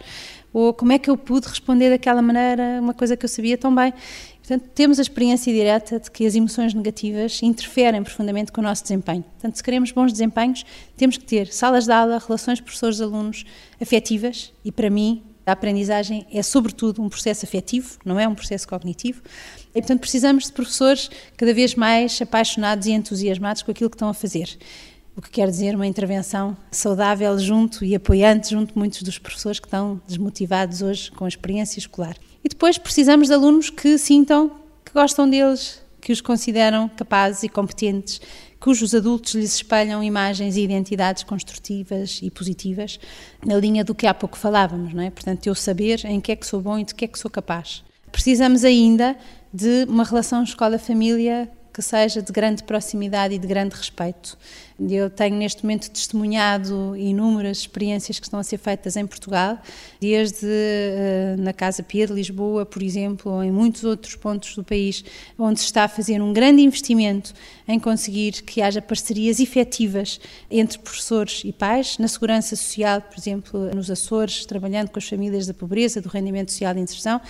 ou 0.54 0.74
como 0.74 0.92
é 0.92 1.00
que 1.00 1.10
eu 1.10 1.18
pude 1.18 1.48
responder 1.48 1.90
daquela 1.90 2.22
maneira 2.22 2.80
uma 2.82 2.94
coisa 2.94 3.16
que 3.16 3.26
eu 3.26 3.30
sabia 3.30 3.58
tão 3.58 3.74
bem. 3.74 3.94
Portanto, 4.48 4.70
temos 4.76 5.00
a 5.00 5.02
experiência 5.02 5.52
direta 5.52 6.00
de 6.00 6.12
que 6.12 6.24
as 6.24 6.36
emoções 6.36 6.72
negativas 6.72 7.42
interferem 7.42 8.04
profundamente 8.04 8.52
com 8.52 8.62
o 8.62 8.64
nosso 8.64 8.84
desempenho. 8.84 9.24
Portanto, 9.24 9.56
se 9.56 9.64
queremos 9.64 9.92
bons 9.92 10.12
desempenhos, 10.12 10.64
temos 10.96 11.18
que 11.18 11.26
ter 11.26 11.52
salas 11.52 11.86
de 11.86 11.92
aula, 11.92 12.22
relações 12.24 12.62
professores-alunos 12.62 13.44
afetivas 13.82 14.54
e, 14.64 14.72
para 14.72 14.88
mim, 14.88 15.24
a 15.48 15.54
aprendizagem 15.54 16.28
é, 16.32 16.44
sobretudo, 16.44 17.02
um 17.02 17.10
processo 17.10 17.44
afetivo, 17.44 17.98
não 18.06 18.20
é 18.20 18.28
um 18.28 18.36
processo 18.36 18.68
cognitivo. 18.68 19.24
E, 19.74 19.80
portanto, 19.80 20.02
precisamos 20.02 20.46
de 20.46 20.52
professores 20.52 21.10
cada 21.36 21.52
vez 21.52 21.74
mais 21.74 22.22
apaixonados 22.22 22.86
e 22.86 22.92
entusiasmados 22.92 23.64
com 23.64 23.72
aquilo 23.72 23.90
que 23.90 23.96
estão 23.96 24.10
a 24.10 24.14
fazer. 24.14 24.60
O 25.18 25.22
que 25.22 25.30
quer 25.30 25.50
dizer 25.50 25.76
uma 25.76 25.88
intervenção 25.88 26.58
saudável 26.70 27.40
junto 27.40 27.86
e 27.86 27.96
apoiante 27.96 28.50
junto 28.50 28.74
de 28.74 28.78
muitos 28.78 29.02
dos 29.02 29.18
professores 29.18 29.62
que 29.62 29.68
estão 29.68 30.02
desmotivados 30.06 30.82
hoje 30.82 31.10
com 31.10 31.24
a 31.24 31.28
experiência 31.28 31.80
escolar. 31.80 32.18
E 32.44 32.50
depois 32.50 32.78
precisamos 32.78 33.30
de 33.30 33.34
alunos 33.34 33.70
que 33.70 33.98
sintam 33.98 34.52
que 34.84 34.92
gostam 34.92 35.30
deles, 35.30 35.82
que 36.02 36.12
os 36.12 36.20
consideram 36.20 36.90
capazes 36.90 37.44
e 37.44 37.50
competentes, 37.50 38.20
cujos 38.60 38.94
adultos 38.94 39.36
lhes 39.36 39.56
espelham 39.56 40.04
imagens 40.04 40.58
e 40.58 40.62
identidades 40.62 41.24
construtivas 41.24 42.20
e 42.22 42.30
positivas, 42.30 43.00
na 43.46 43.56
linha 43.56 43.86
do 43.86 43.96
que 43.96 44.06
há 44.06 44.14
pouco 44.14 44.38
falávamos, 44.38 44.94
não 44.94 45.02
é? 45.02 45.10
Portanto, 45.10 45.48
eu 45.48 45.56
saber 45.56 46.04
em 46.06 46.20
que 46.20 46.34
é 46.34 46.36
que 46.36 46.46
sou 46.46 46.60
bom 46.60 46.78
e 46.78 46.84
de 46.84 46.94
que 46.94 47.06
é 47.06 47.08
que 47.08 47.18
sou 47.18 47.32
capaz. 47.32 47.86
Precisamos 48.12 48.66
ainda 48.66 49.16
de 49.54 49.86
uma 49.88 50.04
relação 50.04 50.44
escola-família 50.44 51.50
que 51.74 51.82
seja 51.82 52.22
de 52.22 52.32
grande 52.32 52.64
proximidade 52.64 53.34
e 53.34 53.38
de 53.38 53.48
grande 53.48 53.76
respeito. 53.76 54.38
Eu 54.78 55.10
tenho 55.10 55.38
neste 55.38 55.64
momento 55.64 55.90
testemunhado 55.90 56.98
inúmeras 56.98 57.60
experiências 57.60 58.20
que 58.20 58.26
estão 58.26 58.42
a 58.42 58.44
ser 58.44 58.58
feitas 58.58 58.98
em 58.98 59.08
Portugal, 59.08 59.58
desde 60.02 60.46
uh, 60.46 61.42
na 61.42 61.54
Casa 61.54 61.82
Pia 61.82 62.06
de 62.06 62.12
Lisboa, 62.12 62.66
por 62.66 62.84
exemplo, 62.84 63.32
ou 63.32 63.42
em 63.42 63.52
muitos 63.52 63.86
outros 63.86 64.16
pontos 64.16 64.54
do 64.54 64.66
país, 64.66 65.06
onde 65.40 65.62
se 65.62 65.66
está 65.68 65.86
a 65.86 65.88
fazer 65.88 66.22
um 66.22 66.34
grande 66.34 66.62
investimento 66.62 67.34
em 67.66 67.80
conseguir 67.80 68.44
que 68.44 68.62
haja 68.62 68.82
parcerias 68.82 69.40
efetivas 69.40 70.20
entre 70.52 70.78
professores 70.80 71.42
e 71.46 71.54
pais, 71.54 71.98
na 71.98 72.10
segurança 72.10 72.54
social, 72.58 73.02
por 73.02 73.18
exemplo, 73.18 73.74
nos 73.74 73.90
Açores, 73.90 74.46
trabalhando 74.46 74.90
com 74.90 75.00
as 75.00 75.08
famílias 75.08 75.48
da 75.48 75.54
pobreza, 75.54 76.02
do 76.02 76.10
rendimento 76.10 76.52
social 76.52 76.74
de 76.74 76.82
inserção. 76.82 77.22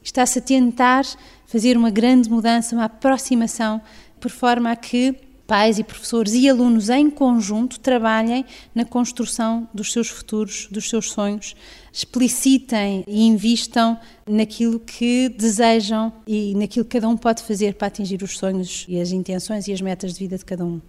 Está-se 0.00 0.38
a 0.38 0.42
tentar 0.42 1.04
fazer 1.44 1.76
uma 1.76 1.90
grande 1.90 2.30
mudança, 2.30 2.76
uma 2.76 2.84
aproximação, 2.84 3.80
por 4.20 4.30
forma 4.30 4.70
a 4.70 4.76
que 4.76 5.16
pais 5.46 5.78
e 5.78 5.84
professores 5.84 6.32
e 6.34 6.48
alunos 6.48 6.88
em 6.88 7.10
conjunto 7.10 7.78
trabalhem 7.80 8.44
na 8.74 8.84
construção 8.84 9.68
dos 9.72 9.92
seus 9.92 10.08
futuros, 10.08 10.68
dos 10.70 10.88
seus 10.88 11.10
sonhos, 11.10 11.54
explicitem 11.92 13.04
e 13.06 13.26
invistam 13.26 13.98
naquilo 14.26 14.80
que 14.80 15.28
desejam 15.28 16.12
e 16.26 16.54
naquilo 16.54 16.84
que 16.84 16.92
cada 16.92 17.08
um 17.08 17.16
pode 17.16 17.42
fazer 17.42 17.74
para 17.74 17.88
atingir 17.88 18.22
os 18.22 18.38
sonhos 18.38 18.86
e 18.88 19.00
as 19.00 19.12
intenções 19.12 19.68
e 19.68 19.72
as 19.72 19.80
metas 19.80 20.14
de 20.14 20.18
vida 20.20 20.36
de 20.38 20.44
cada 20.44 20.64
um. 20.64 20.80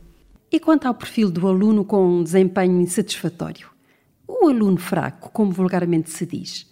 E 0.51 0.59
quanto 0.59 0.87
ao 0.87 0.93
perfil 0.93 1.29
do 1.29 1.47
aluno 1.47 1.83
com 1.83 2.19
um 2.19 2.23
desempenho 2.23 2.79
insatisfatório? 2.79 3.69
O 4.27 4.47
aluno 4.47 4.77
fraco, 4.77 5.29
como 5.31 5.51
vulgarmente 5.51 6.09
se 6.09 6.25
diz, 6.25 6.65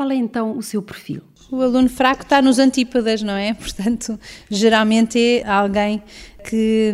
qual 0.00 0.10
é 0.10 0.14
então 0.14 0.56
o 0.56 0.62
seu 0.62 0.80
perfil? 0.80 1.20
O 1.50 1.60
aluno 1.60 1.90
fraco 1.90 2.22
está 2.22 2.40
nos 2.40 2.58
antípodas, 2.58 3.20
não 3.20 3.34
é? 3.34 3.52
Portanto, 3.52 4.18
geralmente 4.48 5.18
é 5.18 5.46
alguém 5.46 6.02
que 6.42 6.90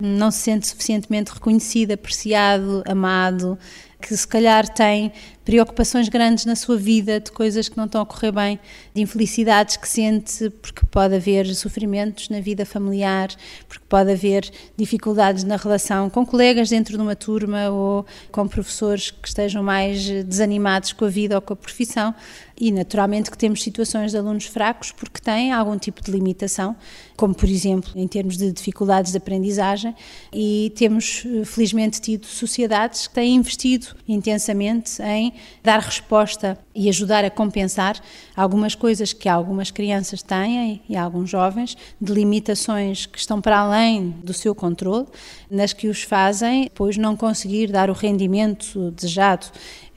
não 0.00 0.30
se 0.30 0.38
sente 0.38 0.66
suficientemente 0.66 1.30
reconhecido, 1.34 1.92
apreciado, 1.92 2.82
amado, 2.86 3.58
que 4.00 4.16
se 4.16 4.26
calhar 4.26 4.66
tem 4.66 5.12
preocupações 5.46 6.08
grandes 6.08 6.44
na 6.44 6.56
sua 6.56 6.76
vida, 6.76 7.20
de 7.20 7.30
coisas 7.30 7.68
que 7.68 7.76
não 7.76 7.84
estão 7.84 8.02
a 8.02 8.04
correr 8.04 8.32
bem, 8.32 8.58
de 8.92 9.00
infelicidades 9.00 9.76
que 9.76 9.88
sente, 9.88 10.50
porque 10.50 10.84
pode 10.90 11.14
haver 11.14 11.46
sofrimentos 11.54 12.28
na 12.28 12.40
vida 12.40 12.66
familiar, 12.66 13.28
porque 13.68 13.84
pode 13.88 14.10
haver 14.10 14.50
dificuldades 14.76 15.44
na 15.44 15.54
relação 15.54 16.10
com 16.10 16.26
colegas 16.26 16.68
dentro 16.68 16.96
de 16.96 17.02
uma 17.02 17.14
turma 17.14 17.70
ou 17.70 18.04
com 18.32 18.48
professores 18.48 19.12
que 19.12 19.28
estejam 19.28 19.62
mais 19.62 20.04
desanimados 20.24 20.92
com 20.92 21.04
a 21.04 21.08
vida 21.08 21.36
ou 21.36 21.40
com 21.40 21.52
a 21.52 21.56
profissão. 21.56 22.12
E 22.58 22.72
naturalmente 22.72 23.30
que 23.30 23.36
temos 23.36 23.62
situações 23.62 24.12
de 24.12 24.16
alunos 24.16 24.46
fracos 24.46 24.90
porque 24.90 25.20
têm 25.20 25.52
algum 25.52 25.78
tipo 25.78 26.02
de 26.02 26.10
limitação, 26.10 26.74
como 27.14 27.34
por 27.34 27.48
exemplo 27.48 27.92
em 27.94 28.08
termos 28.08 28.38
de 28.38 28.50
dificuldades 28.50 29.12
de 29.12 29.18
aprendizagem, 29.18 29.94
e 30.32 30.72
temos 30.74 31.22
felizmente 31.44 32.00
tido 32.00 32.24
sociedades 32.24 33.06
que 33.06 33.14
têm 33.14 33.34
investido 33.34 33.88
intensamente 34.08 35.02
em 35.02 35.35
dar 35.62 35.80
resposta 35.80 36.58
e 36.74 36.88
ajudar 36.88 37.24
a 37.24 37.30
compensar 37.30 38.00
algumas 38.36 38.74
coisas 38.74 39.12
que 39.12 39.28
algumas 39.28 39.70
crianças 39.70 40.22
têm 40.22 40.82
e 40.88 40.96
alguns 40.96 41.30
jovens, 41.30 41.76
de 42.00 42.12
limitações 42.12 43.06
que 43.06 43.18
estão 43.18 43.40
para 43.40 43.58
além 43.58 44.10
do 44.22 44.32
seu 44.32 44.54
controle, 44.54 45.06
nas 45.50 45.72
que 45.72 45.88
os 45.88 46.02
fazem, 46.02 46.70
pois 46.74 46.96
não 46.96 47.16
conseguir 47.16 47.70
dar 47.70 47.90
o 47.90 47.92
rendimento 47.92 48.90
desejado 48.92 49.46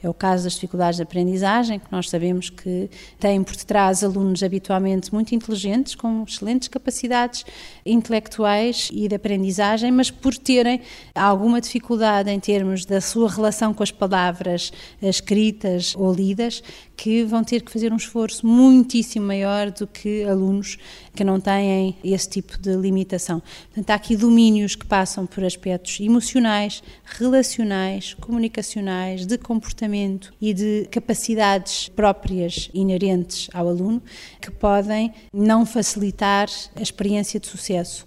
é 0.02 0.08
o 0.08 0.14
caso 0.14 0.44
das 0.44 0.54
dificuldades 0.54 0.96
de 0.96 1.02
aprendizagem, 1.02 1.78
que 1.78 1.90
nós 1.90 2.08
sabemos 2.08 2.48
que 2.48 2.88
têm 3.18 3.42
por 3.42 3.54
detrás 3.54 4.02
alunos 4.02 4.42
habitualmente 4.42 5.12
muito 5.12 5.34
inteligentes, 5.34 5.94
com 5.94 6.24
excelentes 6.26 6.68
capacidades 6.68 7.44
intelectuais 7.84 8.88
e 8.92 9.08
de 9.08 9.14
aprendizagem, 9.14 9.92
mas 9.92 10.10
por 10.10 10.34
terem 10.36 10.80
alguma 11.14 11.60
dificuldade 11.60 12.30
em 12.30 12.40
termos 12.40 12.86
da 12.86 13.00
sua 13.00 13.28
relação 13.28 13.74
com 13.74 13.82
as 13.82 13.90
palavras 13.90 14.72
escritas 15.02 15.94
ou 15.96 16.12
lidas, 16.12 16.62
que 17.00 17.24
vão 17.24 17.42
ter 17.42 17.62
que 17.62 17.72
fazer 17.72 17.94
um 17.94 17.96
esforço 17.96 18.46
muitíssimo 18.46 19.26
maior 19.26 19.70
do 19.70 19.86
que 19.86 20.22
alunos 20.24 20.76
que 21.14 21.24
não 21.24 21.40
têm 21.40 21.96
esse 22.04 22.28
tipo 22.28 22.58
de 22.58 22.76
limitação. 22.76 23.40
Portanto, 23.68 23.88
há 23.88 23.94
aqui 23.94 24.14
domínios 24.14 24.74
que 24.74 24.84
passam 24.84 25.24
por 25.24 25.42
aspectos 25.42 25.98
emocionais, 25.98 26.82
relacionais, 27.06 28.12
comunicacionais, 28.20 29.24
de 29.24 29.38
comportamento 29.38 30.30
e 30.38 30.52
de 30.52 30.88
capacidades 30.90 31.88
próprias 31.88 32.68
inerentes 32.74 33.48
ao 33.54 33.66
aluno 33.66 34.02
que 34.38 34.50
podem 34.50 35.10
não 35.32 35.64
facilitar 35.64 36.50
a 36.76 36.82
experiência 36.82 37.40
de 37.40 37.46
sucesso. 37.46 38.04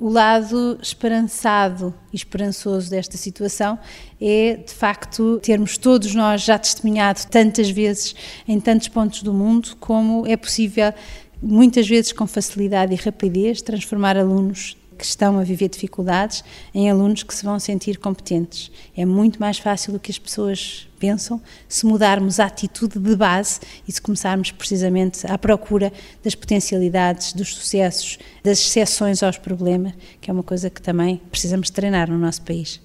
O 0.00 0.08
lado 0.08 0.78
esperançado 0.80 1.92
e 2.12 2.16
esperançoso 2.16 2.88
desta 2.88 3.16
situação 3.16 3.76
é, 4.20 4.56
de 4.64 4.72
facto, 4.72 5.40
termos 5.42 5.76
todos 5.76 6.14
nós 6.14 6.42
já 6.42 6.56
testemunhado 6.56 7.26
tantas 7.28 7.68
vezes 7.68 8.14
em 8.46 8.60
tantos 8.60 8.86
pontos 8.86 9.24
do 9.24 9.34
mundo 9.34 9.76
como 9.80 10.24
é 10.24 10.36
possível, 10.36 10.94
muitas 11.42 11.88
vezes 11.88 12.12
com 12.12 12.28
facilidade 12.28 12.94
e 12.94 12.96
rapidez, 12.96 13.60
transformar 13.60 14.16
alunos 14.16 14.77
que 14.98 15.04
estão 15.04 15.38
a 15.38 15.44
viver 15.44 15.68
dificuldades 15.68 16.42
em 16.74 16.90
alunos 16.90 17.22
que 17.22 17.32
se 17.32 17.44
vão 17.44 17.58
sentir 17.60 17.98
competentes. 17.98 18.70
É 18.96 19.06
muito 19.06 19.40
mais 19.40 19.58
fácil 19.58 19.92
do 19.92 20.00
que 20.00 20.10
as 20.10 20.18
pessoas 20.18 20.88
pensam 20.98 21.40
se 21.68 21.86
mudarmos 21.86 22.40
a 22.40 22.46
atitude 22.46 22.98
de 22.98 23.14
base 23.14 23.60
e 23.86 23.92
se 23.92 24.02
começarmos 24.02 24.50
precisamente 24.50 25.24
à 25.26 25.38
procura 25.38 25.92
das 26.24 26.34
potencialidades, 26.34 27.32
dos 27.32 27.54
sucessos, 27.54 28.18
das 28.42 28.58
exceções 28.58 29.22
aos 29.22 29.38
problemas, 29.38 29.94
que 30.20 30.30
é 30.30 30.34
uma 30.34 30.42
coisa 30.42 30.68
que 30.68 30.82
também 30.82 31.20
precisamos 31.30 31.70
treinar 31.70 32.10
no 32.10 32.18
nosso 32.18 32.42
país. 32.42 32.80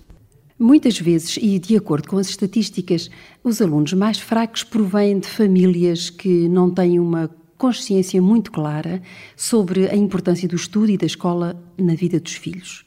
Muitas 0.57 0.99
vezes, 0.99 1.37
e 1.41 1.57
de 1.57 1.75
acordo 1.75 2.07
com 2.07 2.17
as 2.17 2.29
estatísticas, 2.29 3.09
os 3.43 3.59
alunos 3.59 3.91
mais 3.93 4.19
fracos 4.19 4.63
provêm 4.63 5.19
de 5.19 5.27
famílias 5.27 6.11
que 6.11 6.47
não 6.47 6.69
têm 6.69 6.99
uma 6.99 7.29
consciência 7.63 8.21
muito 8.21 8.51
clara 8.51 9.01
sobre 9.37 9.87
a 9.87 9.95
importância 9.95 10.49
do 10.49 10.55
estudo 10.57 10.91
e 10.91 10.97
da 10.97 11.05
escola 11.05 11.55
na 11.77 11.95
vida 11.95 12.19
dos 12.19 12.33
filhos. 12.33 12.83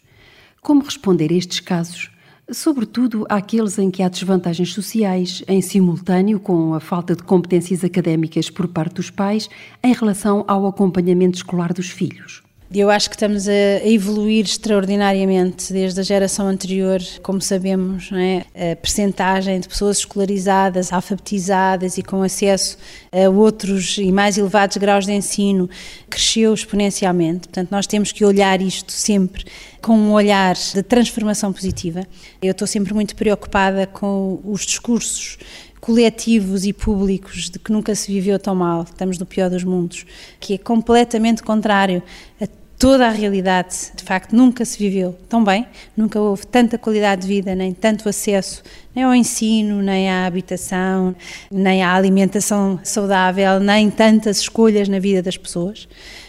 Como 0.61 0.83
responder 0.83 1.33
a 1.33 1.35
estes 1.35 1.61
casos, 1.61 2.11
sobretudo 2.52 3.25
àqueles 3.30 3.78
em 3.78 3.90
que 3.90 4.02
há 4.02 4.09
desvantagens 4.11 4.75
sociais, 4.75 5.42
em 5.49 5.62
simultâneo 5.62 6.38
com 6.38 6.75
a 6.75 6.80
falta 6.80 7.16
de 7.16 7.23
competências 7.23 7.83
académicas 7.85 8.50
por 8.50 8.68
parte 8.68 8.97
dos 8.97 9.09
pais 9.09 9.49
em 9.83 9.95
relação 9.95 10.45
ao 10.47 10.66
acompanhamento 10.66 11.38
escolar 11.38 11.73
dos 11.73 11.88
filhos? 11.88 12.46
Eu 12.75 12.90
acho 12.90 13.08
que 13.08 13.14
estamos 13.14 13.46
a 13.49 13.87
evoluir 13.87 14.44
extraordinariamente 14.44 15.73
desde 15.73 16.00
a 16.00 16.02
geração 16.02 16.49
anterior, 16.49 17.00
como 17.23 17.40
sabemos, 17.40 18.11
é? 18.12 18.73
a 18.73 18.76
percentagem 18.76 19.61
de 19.61 19.68
pessoas 19.68 19.99
escolarizadas, 19.99 20.92
alfabetizadas 20.92 21.96
e 21.96 22.02
com 22.02 22.23
acesso 22.23 22.76
a 23.12 23.30
outros 23.30 23.99
e 23.99 24.11
mais 24.11 24.37
elevados 24.37 24.76
graus 24.78 25.06
de 25.06 25.12
ensino 25.12 25.70
cresceu 26.11 26.52
exponencialmente. 26.52 27.46
Portanto, 27.46 27.70
nós 27.70 27.87
temos 27.87 28.11
que 28.11 28.25
olhar 28.25 28.61
isto 28.61 28.90
sempre 28.90 29.44
com 29.80 29.96
um 29.96 30.12
olhar 30.12 30.56
de 30.56 30.82
transformação 30.82 31.52
positiva. 31.52 32.04
Eu 32.42 32.50
estou 32.50 32.66
sempre 32.66 32.92
muito 32.92 33.14
preocupada 33.14 33.87
com 33.87 34.40
os 34.44 34.66
discursos 34.66 35.38
coletivos 35.87 36.66
e 36.66 36.73
públicos 36.73 37.49
de 37.49 37.61
que 37.61 37.71
nunca 37.71 37.95
se 37.95 38.11
viveu 38.11 38.40
tão 38.40 38.57
mal, 38.57 38.83
estamos 38.83 39.21
no 39.21 39.25
pior 39.25 39.49
dos 39.49 39.62
mundos, 39.62 40.05
que 40.40 40.55
é 40.55 40.59
completamente 40.59 41.45
contrário 41.45 42.02
a 42.43 42.49
toda 42.76 43.07
a 43.07 43.11
realidade. 43.11 43.93
De 43.95 44.02
facto, 44.02 44.35
nunca 44.35 44.64
se 44.64 44.76
viveu 44.76 45.16
tão 45.28 45.45
bem, 45.45 45.64
nunca 45.97 46.21
houve 46.21 46.45
tanta 46.45 46.76
qualidade 46.76 47.23
de 47.23 47.28
vida, 47.28 47.55
nem 47.55 47.73
tanto 47.73 48.09
acesso, 48.09 48.64
nem 48.97 49.05
ao 49.05 49.14
ensino, 49.14 49.81
nem 49.81 50.11
à 50.11 50.26
habitação, 50.26 51.14
nem 51.52 51.85
à 51.85 51.95
alimentação 51.95 52.81
saudável, 52.83 53.61
nem 53.61 53.88
tantas 53.88 54.40
escolhas 54.40 54.88
na 54.88 54.99
vida 54.99 55.23
das 55.23 55.37
pessoas. 55.37 55.87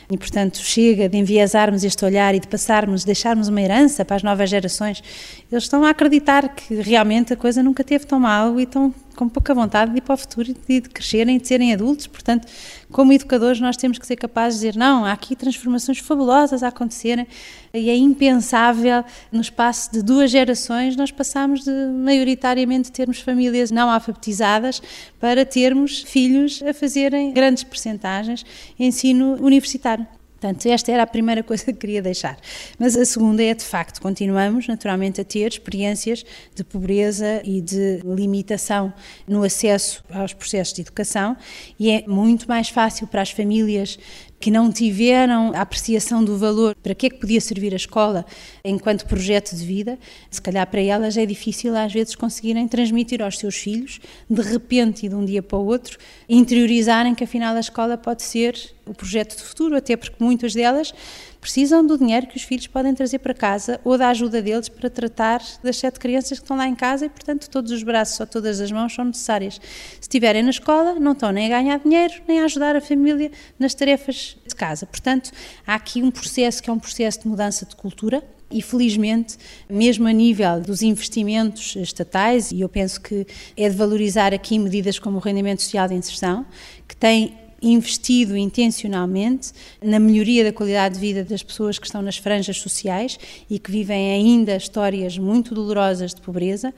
E, 0.10 0.18
portanto, 0.18 0.58
chega 0.60 1.10
de 1.10 1.18
enviesarmos 1.18 1.84
este 1.84 2.06
olhar 2.06 2.34
e 2.34 2.40
de 2.40 2.48
passarmos, 2.48 3.04
deixarmos 3.04 3.50
uma 3.50 3.62
herança 3.62 4.06
para 4.06 4.16
as 4.16 4.24
novas 4.24 4.50
gerações. 4.50 5.04
Eles 5.52 5.66
estão 5.66 5.84
a 5.84 5.90
acreditar 5.90 6.56
que 6.56 6.76
realmente 6.76 7.34
a 7.34 7.36
coisa 7.36 7.62
nunca 7.62 7.84
teve 7.84 8.06
tão 8.06 8.20
mal 8.20 8.58
e 8.60 8.64
estão 8.64 8.94
com 9.18 9.28
pouca 9.28 9.54
vontade 9.54 9.92
de 9.92 9.98
ir 9.98 10.02
para 10.02 10.14
o 10.14 10.18
futuro 10.18 10.56
e 10.70 10.80
de 10.80 10.90
crescerem 10.90 11.36
e 11.36 11.40
de 11.40 11.48
serem 11.48 11.74
adultos. 11.74 12.08
Portanto, 12.08 12.48
como 12.92 13.12
educadores, 13.12 13.60
nós 13.60 13.76
temos 13.76 13.98
que 13.98 14.08
ser 14.08 14.16
capazes 14.16 14.60
de 14.60 14.68
dizer: 14.68 14.80
não, 14.80 15.06
há 15.06 15.12
aqui 15.12 15.36
transformações 15.36 16.00
fabulosas 16.00 16.64
a 16.64 16.70
acontecerem 16.70 17.28
e 17.74 17.90
é 17.90 17.96
impensável, 17.96 19.04
no 19.32 19.42
espaço 19.42 19.92
de 19.92 20.02
duas 20.02 20.32
gerações, 20.32 20.96
nós 20.96 21.12
passamos 21.12 21.64
de 21.64 21.72
maioritariamente 21.72 22.92
termos 22.92 23.20
famílias 23.20 23.72
não 23.72 23.90
alfabetizadas 23.90 24.82
para 25.20 25.46
termos 25.46 26.02
filhos 26.04 26.64
a 26.64 26.74
fazerem 26.74 27.34
grandes 27.34 27.64
percentagens 27.64 28.46
ensino 28.80 29.36
universitário. 29.42 30.08
Portanto, 30.40 30.68
esta 30.68 30.92
era 30.92 31.02
a 31.02 31.08
primeira 31.08 31.42
coisa 31.42 31.66
que 31.66 31.74
queria 31.74 32.02
deixar. 32.02 32.38
Mas 32.78 32.96
a 32.96 33.04
segunda 33.04 33.44
é, 33.44 33.56
de 33.56 33.64
facto, 33.64 34.00
continuamos 34.00 34.68
naturalmente 34.68 35.20
a 35.20 35.26
ter 35.26 35.48
experiências 35.48 36.24
de 36.54 36.64
pobreza 36.64 37.42
e 37.44 37.60
de 37.60 38.02
limitação 38.06 38.94
no 39.28 39.44
acesso 39.44 40.04
aos 40.12 40.34
processos 40.34 40.76
de 40.76 40.82
educação 40.82 41.36
e 41.80 41.90
é 41.90 42.04
muito 42.08 42.48
mais 42.48 42.70
fácil 42.70 43.08
para 43.08 43.24
as 43.24 43.32
famílias 43.32 43.98
que 44.40 44.52
não 44.52 44.72
tiveram 44.72 45.52
a 45.54 45.62
apreciação 45.62 46.24
do 46.24 46.38
valor, 46.38 46.76
para 46.76 46.94
que 46.94 47.08
é 47.08 47.10
que 47.10 47.18
podia 47.18 47.42
servir 47.42 47.74
a 47.74 47.76
escola 47.76 48.26
enquanto 48.64 49.06
projeto 49.06 49.56
de 49.56 49.66
vida, 49.66 49.98
se 50.30 50.42
calhar 50.42 50.66
para 50.68 50.82
elas 50.82 51.18
é 51.18 51.26
difícil 51.26 51.76
às 51.76 51.92
vezes 51.92 52.16
conseguirem 52.16 52.68
transmitir 52.68 53.22
aos 53.22 53.38
seus 53.38 53.56
filhos, 53.56 54.00
de 54.30 54.42
repente 54.42 55.06
e 55.06 55.10
de 55.10 55.16
um 55.16 55.26
dia 55.26 55.42
para 55.42 55.58
o 55.58 55.66
outro, 55.66 55.98
interiorizarem 56.30 57.16
que 57.16 57.24
afinal 57.24 57.56
a 57.56 57.60
escola 57.60 57.98
pode 57.98 58.22
ser 58.24 58.56
o 58.86 58.94
projeto 58.94 59.36
de 59.36 59.44
futuro, 59.44 59.76
até 59.76 59.98
porque 59.98 60.24
muitas 60.24 60.54
delas 60.54 60.94
precisam 61.40 61.86
do 61.86 61.98
dinheiro 61.98 62.28
que 62.28 62.38
os 62.38 62.44
filhos 62.44 62.68
podem 62.68 62.94
trazer 62.94 63.20
para 63.20 63.34
casa 63.34 63.80
ou 63.84 63.98
da 63.98 64.10
ajuda 64.10 64.42
deles 64.42 64.70
para 64.70 64.90
tratar 64.90 65.42
das 65.64 65.78
sete 65.78 66.00
crianças 66.00 66.40
que 66.40 66.44
estão 66.44 66.58
lá 66.58 66.68
em 66.68 66.76
casa 66.76 67.06
e, 67.06 67.10
portanto, 67.10 67.50
todos 67.50 67.72
os 67.72 67.84
braços 67.84 68.20
ou 68.20 68.28
todas 68.28 68.60
as 68.60 68.72
mãos 68.72 68.94
são 68.94 69.06
necessárias. 69.06 69.56
Se 69.56 70.02
estiverem 70.02 70.44
na 70.44 70.50
escola, 70.50 70.96
não 70.96 71.14
estão 71.14 71.32
nem 71.32 71.46
a 71.46 71.62
ganhar 71.62 71.80
dinheiro, 71.80 72.14
nem 72.28 72.42
a 72.42 72.46
ajudar 72.46 72.76
a 72.76 72.82
família 72.82 73.32
nas 73.58 73.74
tarefas 73.74 74.38
de 74.48 74.56
casa. 74.56 74.86
Portanto, 74.86 75.32
há 75.66 75.76
aqui 75.76 76.02
um 76.02 76.12
processo 76.12 76.62
que 76.62 76.70
é 76.70 76.74
um 76.74 76.80
processo 76.80 77.22
de 77.22 77.28
mudança 77.28 77.66
de 77.66 77.76
cultura, 77.76 78.24
e 78.50 78.62
felizmente, 78.62 79.38
mesmo 79.70 80.08
a 80.08 80.12
nível 80.12 80.62
dos 80.62 80.82
investimentos 80.82 81.76
estatais, 81.76 82.52
e 82.52 82.62
eu 82.62 82.70
penso 82.70 83.02
que 83.02 83.28
é 83.56 83.70
de 83.70 83.76
valorizar 83.76 84.34
aqui 84.34 84.58
medidas 84.58 84.98
como 84.98 85.18
o 85.18 85.20
rendimento 85.20 85.62
social 85.62 85.88
de 85.88 85.96
inserção, 85.96 86.46
que 86.88 86.96
tem 86.96 87.38
investido 87.62 88.38
intencionalmente 88.38 89.52
na 89.82 90.00
melhoria 90.00 90.44
da 90.44 90.54
qualidade 90.54 90.96
de 90.96 91.02
vida 91.02 91.24
das 91.24 91.42
pessoas 91.42 91.80
que 91.80 91.86
estão 91.86 92.02
nas 92.02 92.18
franjas 92.18 92.58
sociais 92.58 93.18
e 93.50 93.58
que 93.58 93.72
vivem 93.72 94.12
ainda 94.12 94.56
histórias 94.56 95.18
muito 95.18 95.56
dolorosas 95.56 96.14
de 96.14 96.22
pobreza, 96.22 96.74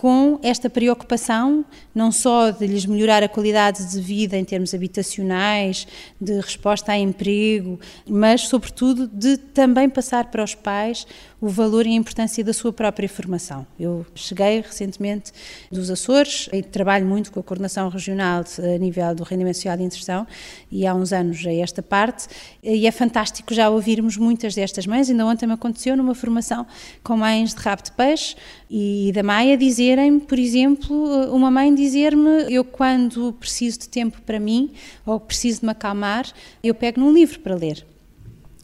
com 0.00 0.40
esta 0.42 0.70
preocupação 0.70 1.62
não 1.94 2.10
só 2.10 2.50
de 2.50 2.66
lhes 2.66 2.86
melhorar 2.86 3.22
a 3.22 3.28
qualidade 3.28 3.84
de 3.90 4.00
vida 4.00 4.34
em 4.34 4.44
termos 4.44 4.72
habitacionais, 4.72 5.86
de 6.18 6.40
resposta 6.40 6.92
a 6.92 6.98
emprego, 6.98 7.78
mas 8.08 8.48
sobretudo 8.48 9.06
de 9.06 9.36
também 9.36 9.90
passar 9.90 10.30
para 10.30 10.42
os 10.42 10.54
pais 10.54 11.06
o 11.40 11.48
valor 11.48 11.86
e 11.86 11.90
a 11.90 11.94
importância 11.94 12.44
da 12.44 12.52
sua 12.52 12.72
própria 12.72 13.08
formação. 13.08 13.66
Eu 13.78 14.06
cheguei 14.14 14.60
recentemente 14.60 15.32
dos 15.70 15.90
Açores 15.90 16.48
e 16.52 16.62
trabalho 16.62 17.06
muito 17.06 17.32
com 17.32 17.40
a 17.40 17.42
coordenação 17.42 17.88
regional 17.88 18.44
a 18.58 18.78
nível 18.78 19.14
do 19.14 19.22
rendimento 19.22 19.54
social 19.54 19.76
de 19.76 19.82
inserção 19.82 20.26
e 20.70 20.86
há 20.86 20.94
uns 20.94 21.12
anos 21.12 21.44
a 21.46 21.52
esta 21.52 21.82
parte 21.82 22.28
e 22.62 22.86
é 22.86 22.90
fantástico 22.90 23.54
já 23.54 23.70
ouvirmos 23.70 24.16
muitas 24.16 24.54
destas 24.54 24.86
mães, 24.86 25.08
ainda 25.08 25.26
ontem 25.26 25.46
me 25.46 25.54
aconteceu 25.54 25.96
numa 25.96 26.14
formação 26.14 26.66
com 27.02 27.16
mães 27.16 27.54
de 27.54 27.60
rabo 27.60 27.82
de 27.82 27.92
peixe 27.92 28.36
e 28.70 29.10
da 29.14 29.22
Maia 29.22 29.56
dizerem, 29.90 30.20
por 30.20 30.38
exemplo, 30.38 31.34
uma 31.34 31.50
mãe 31.50 31.74
dizer-me, 31.74 32.52
eu 32.52 32.64
quando 32.64 33.32
preciso 33.32 33.80
de 33.80 33.88
tempo 33.88 34.20
para 34.22 34.38
mim 34.38 34.70
ou 35.04 35.18
preciso 35.18 35.60
de 35.60 35.66
me 35.66 35.72
acalmar, 35.72 36.26
eu 36.62 36.74
pego 36.74 37.00
num 37.00 37.12
livro 37.12 37.40
para 37.40 37.56
ler. 37.56 37.84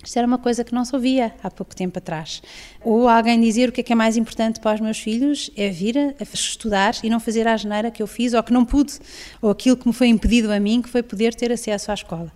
Isto 0.04 0.18
era 0.18 0.26
uma 0.26 0.38
coisa 0.38 0.62
que 0.62 0.72
não 0.72 0.84
se 0.84 0.94
ouvia 0.94 1.34
há 1.42 1.50
pouco 1.50 1.74
tempo 1.74 1.98
atrás. 1.98 2.40
Ou 2.84 3.08
alguém 3.08 3.40
dizer 3.40 3.68
o 3.68 3.72
que 3.72 3.80
é 3.80 3.84
que 3.84 3.92
é 3.92 3.96
mais 3.96 4.16
importante 4.16 4.60
para 4.60 4.76
os 4.76 4.80
meus 4.80 5.00
filhos 5.00 5.50
é 5.56 5.68
vir 5.68 5.98
a 5.98 6.22
estudar 6.22 6.94
e 7.02 7.10
não 7.10 7.18
fazer 7.18 7.48
a 7.48 7.54
asneira 7.54 7.90
que 7.90 8.00
eu 8.00 8.06
fiz 8.06 8.32
ou 8.32 8.40
que 8.40 8.52
não 8.52 8.64
pude, 8.64 8.94
ou 9.42 9.50
aquilo 9.50 9.76
que 9.76 9.88
me 9.88 9.92
foi 9.92 10.06
impedido 10.06 10.52
a 10.52 10.60
mim, 10.60 10.80
que 10.80 10.88
foi 10.88 11.02
poder 11.02 11.34
ter 11.34 11.50
acesso 11.50 11.90
à 11.90 11.94
escola. 11.94 12.32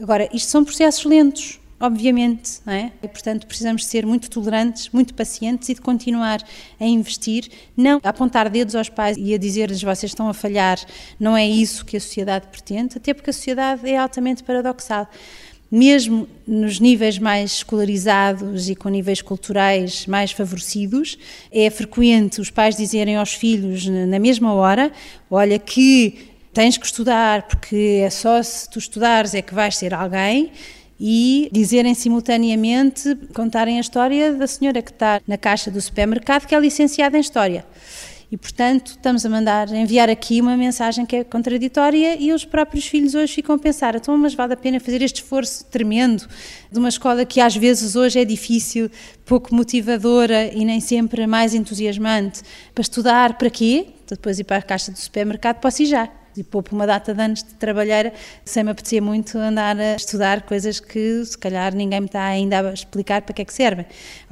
Agora, 0.00 0.28
isto 0.32 0.48
são 0.48 0.64
processos 0.64 1.04
lentos, 1.04 1.58
obviamente, 1.80 2.60
não 2.66 2.72
é? 2.72 2.92
E, 3.02 3.08
portanto, 3.08 3.46
precisamos 3.46 3.86
ser 3.86 4.04
muito 4.04 4.28
tolerantes, 4.28 4.90
muito 4.90 5.14
pacientes 5.14 5.68
e 5.70 5.74
de 5.74 5.80
continuar 5.80 6.40
a 6.78 6.84
investir, 6.84 7.48
não 7.76 8.00
a 8.04 8.10
apontar 8.10 8.50
dedos 8.50 8.74
aos 8.74 8.90
pais 8.90 9.16
e 9.18 9.32
a 9.32 9.38
dizer-lhes 9.38 9.82
vocês 9.82 10.12
estão 10.12 10.28
a 10.28 10.34
falhar, 10.34 10.78
não 11.18 11.36
é 11.36 11.48
isso 11.48 11.84
que 11.84 11.96
a 11.96 12.00
sociedade 12.00 12.48
pretende, 12.48 12.98
até 12.98 13.14
porque 13.14 13.30
a 13.30 13.32
sociedade 13.32 13.88
é 13.88 13.96
altamente 13.96 14.44
paradoxal 14.44 15.08
mesmo 15.70 16.26
nos 16.46 16.80
níveis 16.80 17.18
mais 17.18 17.52
escolarizados 17.52 18.68
e 18.68 18.74
com 18.74 18.88
níveis 18.88 19.22
culturais 19.22 20.04
mais 20.04 20.32
favorecidos, 20.32 21.16
é 21.52 21.70
frequente 21.70 22.40
os 22.40 22.50
pais 22.50 22.76
dizerem 22.76 23.16
aos 23.16 23.32
filhos 23.32 23.86
na 23.86 24.18
mesma 24.18 24.52
hora: 24.52 24.90
Olha, 25.30 25.58
que 25.58 26.28
tens 26.52 26.76
que 26.76 26.84
estudar, 26.84 27.42
porque 27.42 28.02
é 28.04 28.10
só 28.10 28.42
se 28.42 28.68
tu 28.68 28.80
estudares 28.80 29.34
é 29.34 29.42
que 29.42 29.54
vais 29.54 29.76
ser 29.76 29.94
alguém. 29.94 30.50
E 31.00 31.48
dizerem 31.50 31.94
simultaneamente, 31.94 33.16
contarem 33.32 33.78
a 33.78 33.80
história 33.80 34.34
da 34.34 34.46
senhora 34.46 34.82
que 34.82 34.90
está 34.90 35.20
na 35.26 35.38
caixa 35.38 35.70
do 35.70 35.80
supermercado, 35.80 36.46
que 36.46 36.54
é 36.54 36.60
licenciada 36.60 37.16
em 37.16 37.20
História. 37.20 37.64
E, 38.30 38.36
portanto, 38.36 38.92
estamos 38.92 39.26
a 39.26 39.28
mandar 39.28 39.68
enviar 39.72 40.08
aqui 40.08 40.40
uma 40.40 40.56
mensagem 40.56 41.04
que 41.04 41.16
é 41.16 41.24
contraditória 41.24 42.16
e 42.16 42.32
os 42.32 42.44
próprios 42.44 42.86
filhos 42.86 43.14
hoje 43.16 43.34
ficam 43.34 43.56
a 43.56 43.58
pensar, 43.58 43.96
então, 43.96 44.16
mas 44.16 44.34
vale 44.34 44.52
a 44.52 44.56
pena 44.56 44.78
fazer 44.78 45.02
este 45.02 45.20
esforço 45.20 45.64
tremendo 45.64 46.28
de 46.70 46.78
uma 46.78 46.88
escola 46.88 47.24
que 47.24 47.40
às 47.40 47.56
vezes 47.56 47.96
hoje 47.96 48.20
é 48.20 48.24
difícil, 48.24 48.88
pouco 49.24 49.52
motivadora 49.52 50.46
e 50.54 50.64
nem 50.64 50.78
sempre 50.78 51.26
mais 51.26 51.54
entusiasmante, 51.54 52.42
para 52.72 52.82
estudar 52.82 53.36
para 53.36 53.50
quê? 53.50 53.88
Depois 54.08 54.38
ir 54.38 54.44
para 54.44 54.58
a 54.58 54.62
caixa 54.62 54.92
do 54.92 54.98
supermercado, 54.98 55.58
posso 55.58 55.82
ir 55.82 55.86
já 55.86 56.08
e 56.40 56.44
poupo 56.44 56.74
uma 56.74 56.86
data 56.86 57.14
de 57.14 57.20
anos 57.20 57.42
de 57.42 57.54
trabalhar 57.54 58.12
sem 58.44 58.64
me 58.64 58.70
apetecer 58.70 59.00
muito 59.00 59.38
andar 59.38 59.78
a 59.78 59.96
estudar 59.96 60.42
coisas 60.42 60.80
que 60.80 61.24
se 61.24 61.36
calhar 61.36 61.74
ninguém 61.74 62.00
me 62.00 62.06
está 62.06 62.24
ainda 62.24 62.60
a 62.60 62.72
explicar 62.72 63.22
para 63.22 63.34
que 63.34 63.42
é 63.42 63.44
que 63.44 63.52
servem, 63.52 63.86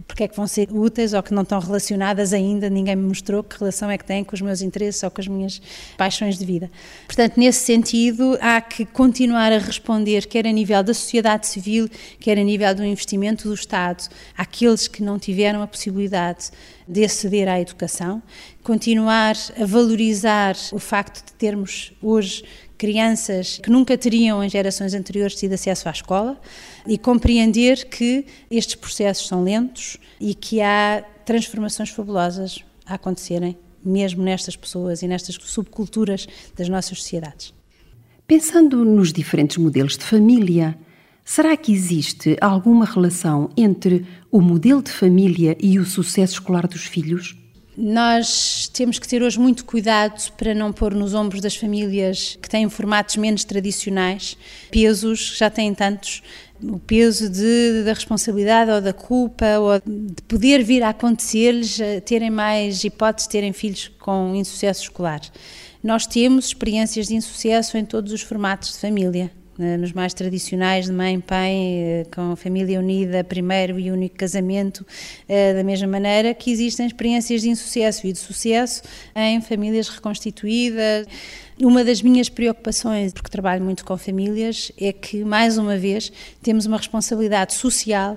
porque 0.06 0.24
é 0.24 0.28
que 0.28 0.36
vão 0.36 0.46
ser 0.46 0.68
úteis 0.72 1.12
ou 1.12 1.22
que 1.22 1.32
não 1.34 1.42
estão 1.42 1.60
relacionadas 1.60 2.32
ainda, 2.32 2.68
ninguém 2.70 2.96
me 2.96 3.06
mostrou 3.06 3.42
que 3.42 3.58
relação 3.58 3.90
é 3.90 3.98
que 3.98 4.04
têm 4.04 4.24
com 4.24 4.34
os 4.34 4.40
meus 4.40 4.62
interesses 4.62 5.02
ou 5.02 5.10
com 5.10 5.20
as 5.20 5.28
minhas 5.28 5.60
paixões 5.96 6.38
de 6.38 6.44
vida. 6.44 6.70
Portanto, 7.06 7.36
nesse 7.36 7.64
sentido, 7.64 8.38
há 8.40 8.60
que 8.60 8.84
continuar 8.84 9.52
a 9.52 9.58
responder, 9.58 10.26
quer 10.26 10.46
a 10.46 10.52
nível 10.52 10.82
da 10.82 10.94
sociedade 10.94 11.46
civil, 11.46 11.88
quer 12.18 12.38
a 12.38 12.42
nível 12.42 12.74
do 12.74 12.84
investimento 12.84 13.48
do 13.48 13.54
Estado, 13.54 14.08
àqueles 14.36 14.88
que 14.88 15.02
não 15.02 15.18
tiveram 15.18 15.62
a 15.62 15.66
possibilidade 15.66 16.50
de 16.88 17.04
aceder 17.04 17.48
à 17.48 17.60
educação, 17.60 18.22
continuar 18.62 19.36
a 19.60 19.66
valorizar 19.66 20.56
o 20.72 20.78
facto 20.78 21.24
de 21.26 21.32
termos 21.34 21.92
hoje 22.02 22.42
crianças 22.78 23.58
que 23.58 23.68
nunca 23.68 23.98
teriam 23.98 24.42
em 24.42 24.48
gerações 24.48 24.94
anteriores 24.94 25.34
tido 25.34 25.52
acesso 25.52 25.88
à 25.88 25.92
escola 25.92 26.40
e 26.86 26.96
compreender 26.96 27.86
que 27.86 28.24
estes 28.50 28.76
processos 28.76 29.26
são 29.26 29.42
lentos 29.42 29.98
e 30.20 30.34
que 30.34 30.60
há 30.62 31.04
transformações 31.24 31.90
fabulosas 31.90 32.64
a 32.86 32.94
acontecerem 32.94 33.58
mesmo 33.84 34.22
nestas 34.22 34.56
pessoas 34.56 35.02
e 35.02 35.08
nestas 35.08 35.36
subculturas 35.40 36.26
das 36.56 36.68
nossas 36.68 36.98
sociedades. 36.98 37.52
Pensando 38.26 38.84
nos 38.84 39.12
diferentes 39.12 39.56
modelos 39.56 39.96
de 39.96 40.04
família, 40.04 40.78
será 41.28 41.54
que 41.58 41.70
existe 41.70 42.38
alguma 42.40 42.86
relação 42.86 43.50
entre 43.54 44.06
o 44.32 44.40
modelo 44.40 44.82
de 44.82 44.90
família 44.90 45.54
e 45.60 45.78
o 45.78 45.84
sucesso 45.84 46.34
escolar 46.34 46.66
dos 46.66 46.86
filhos? 46.86 47.36
Nós 47.76 48.68
temos 48.72 48.98
que 48.98 49.06
ter 49.06 49.22
hoje 49.22 49.38
muito 49.38 49.64
cuidado 49.66 50.32
para 50.32 50.54
não 50.54 50.72
pôr 50.72 50.94
nos 50.94 51.12
ombros 51.12 51.42
das 51.42 51.54
famílias 51.54 52.36
que 52.40 52.48
têm 52.48 52.68
formatos 52.70 53.16
menos 53.16 53.44
tradicionais 53.44 54.38
pesos, 54.70 55.36
já 55.38 55.50
têm 55.50 55.74
tantos, 55.74 56.22
o 56.62 56.78
peso 56.78 57.28
de, 57.28 57.84
da 57.84 57.92
responsabilidade 57.92 58.70
ou 58.70 58.80
da 58.80 58.94
culpa 58.94 59.58
ou 59.58 59.78
de 59.86 60.22
poder 60.22 60.64
vir 60.64 60.82
a 60.82 60.88
acontecer-lhes 60.88 61.78
terem 62.06 62.30
mais 62.30 62.82
hipóteses 62.82 63.28
de 63.28 63.32
terem 63.32 63.52
filhos 63.52 63.88
com 64.00 64.34
insucesso 64.34 64.84
escolar. 64.84 65.20
Nós 65.84 66.06
temos 66.06 66.46
experiências 66.46 67.06
de 67.06 67.14
insucesso 67.14 67.76
em 67.76 67.84
todos 67.84 68.12
os 68.12 68.22
formatos 68.22 68.72
de 68.72 68.78
família. 68.78 69.30
Né, 69.58 69.76
nos 69.76 69.92
mais 69.92 70.14
tradicionais 70.14 70.86
de 70.86 70.92
mãe, 70.92 71.18
pai, 71.18 71.52
eh, 71.52 72.06
com 72.14 72.36
família 72.36 72.78
unida, 72.78 73.24
primeiro 73.24 73.76
e 73.76 73.90
único 73.90 74.14
casamento, 74.14 74.86
eh, 75.28 75.52
da 75.52 75.64
mesma 75.64 75.88
maneira 75.88 76.32
que 76.32 76.52
existem 76.52 76.86
experiências 76.86 77.42
de 77.42 77.48
insucesso 77.48 78.06
e 78.06 78.12
de 78.12 78.20
sucesso 78.20 78.82
em 79.16 79.40
famílias 79.40 79.88
reconstituídas. 79.88 81.08
Uma 81.60 81.82
das 81.82 82.00
minhas 82.00 82.28
preocupações, 82.28 83.12
porque 83.12 83.28
trabalho 83.28 83.64
muito 83.64 83.84
com 83.84 83.98
famílias, 83.98 84.70
é 84.80 84.92
que, 84.92 85.24
mais 85.24 85.58
uma 85.58 85.76
vez, 85.76 86.12
temos 86.40 86.64
uma 86.64 86.76
responsabilidade 86.76 87.52
social 87.54 88.16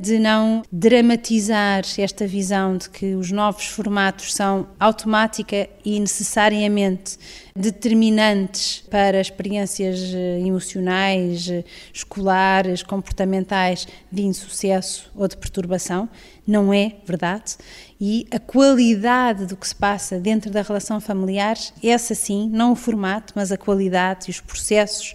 de 0.00 0.18
não 0.18 0.62
dramatizar 0.72 1.84
esta 1.98 2.26
visão 2.26 2.74
de 2.78 2.88
que 2.88 3.14
os 3.14 3.30
novos 3.30 3.66
formatos 3.66 4.32
são 4.32 4.66
automática 4.78 5.68
e 5.84 6.00
necessariamente 6.00 7.18
determinantes 7.54 8.82
para 8.90 9.20
experiências 9.20 10.00
eh, 10.14 10.40
emocionais, 10.40 11.50
eh, 11.50 11.64
escolares, 11.92 12.82
comportamentais 12.82 13.86
de 14.10 14.22
insucesso 14.22 15.12
ou 15.14 15.28
de 15.28 15.36
perturbação. 15.36 16.08
Não 16.46 16.72
é 16.72 16.94
verdade. 17.04 17.56
E 18.00 18.26
a 18.30 18.38
qualidade 18.38 19.44
do 19.44 19.54
que 19.54 19.68
se 19.68 19.74
passa 19.74 20.18
dentro 20.18 20.50
da 20.50 20.62
relação 20.62 20.98
familiar, 20.98 21.58
essa 21.84 22.14
sim, 22.14 22.48
não 22.50 22.72
o 22.72 22.76
formato, 22.76 23.34
mas 23.36 23.52
a 23.52 23.58
qualidade 23.58 24.28
e 24.28 24.30
os 24.30 24.40
processos, 24.40 25.14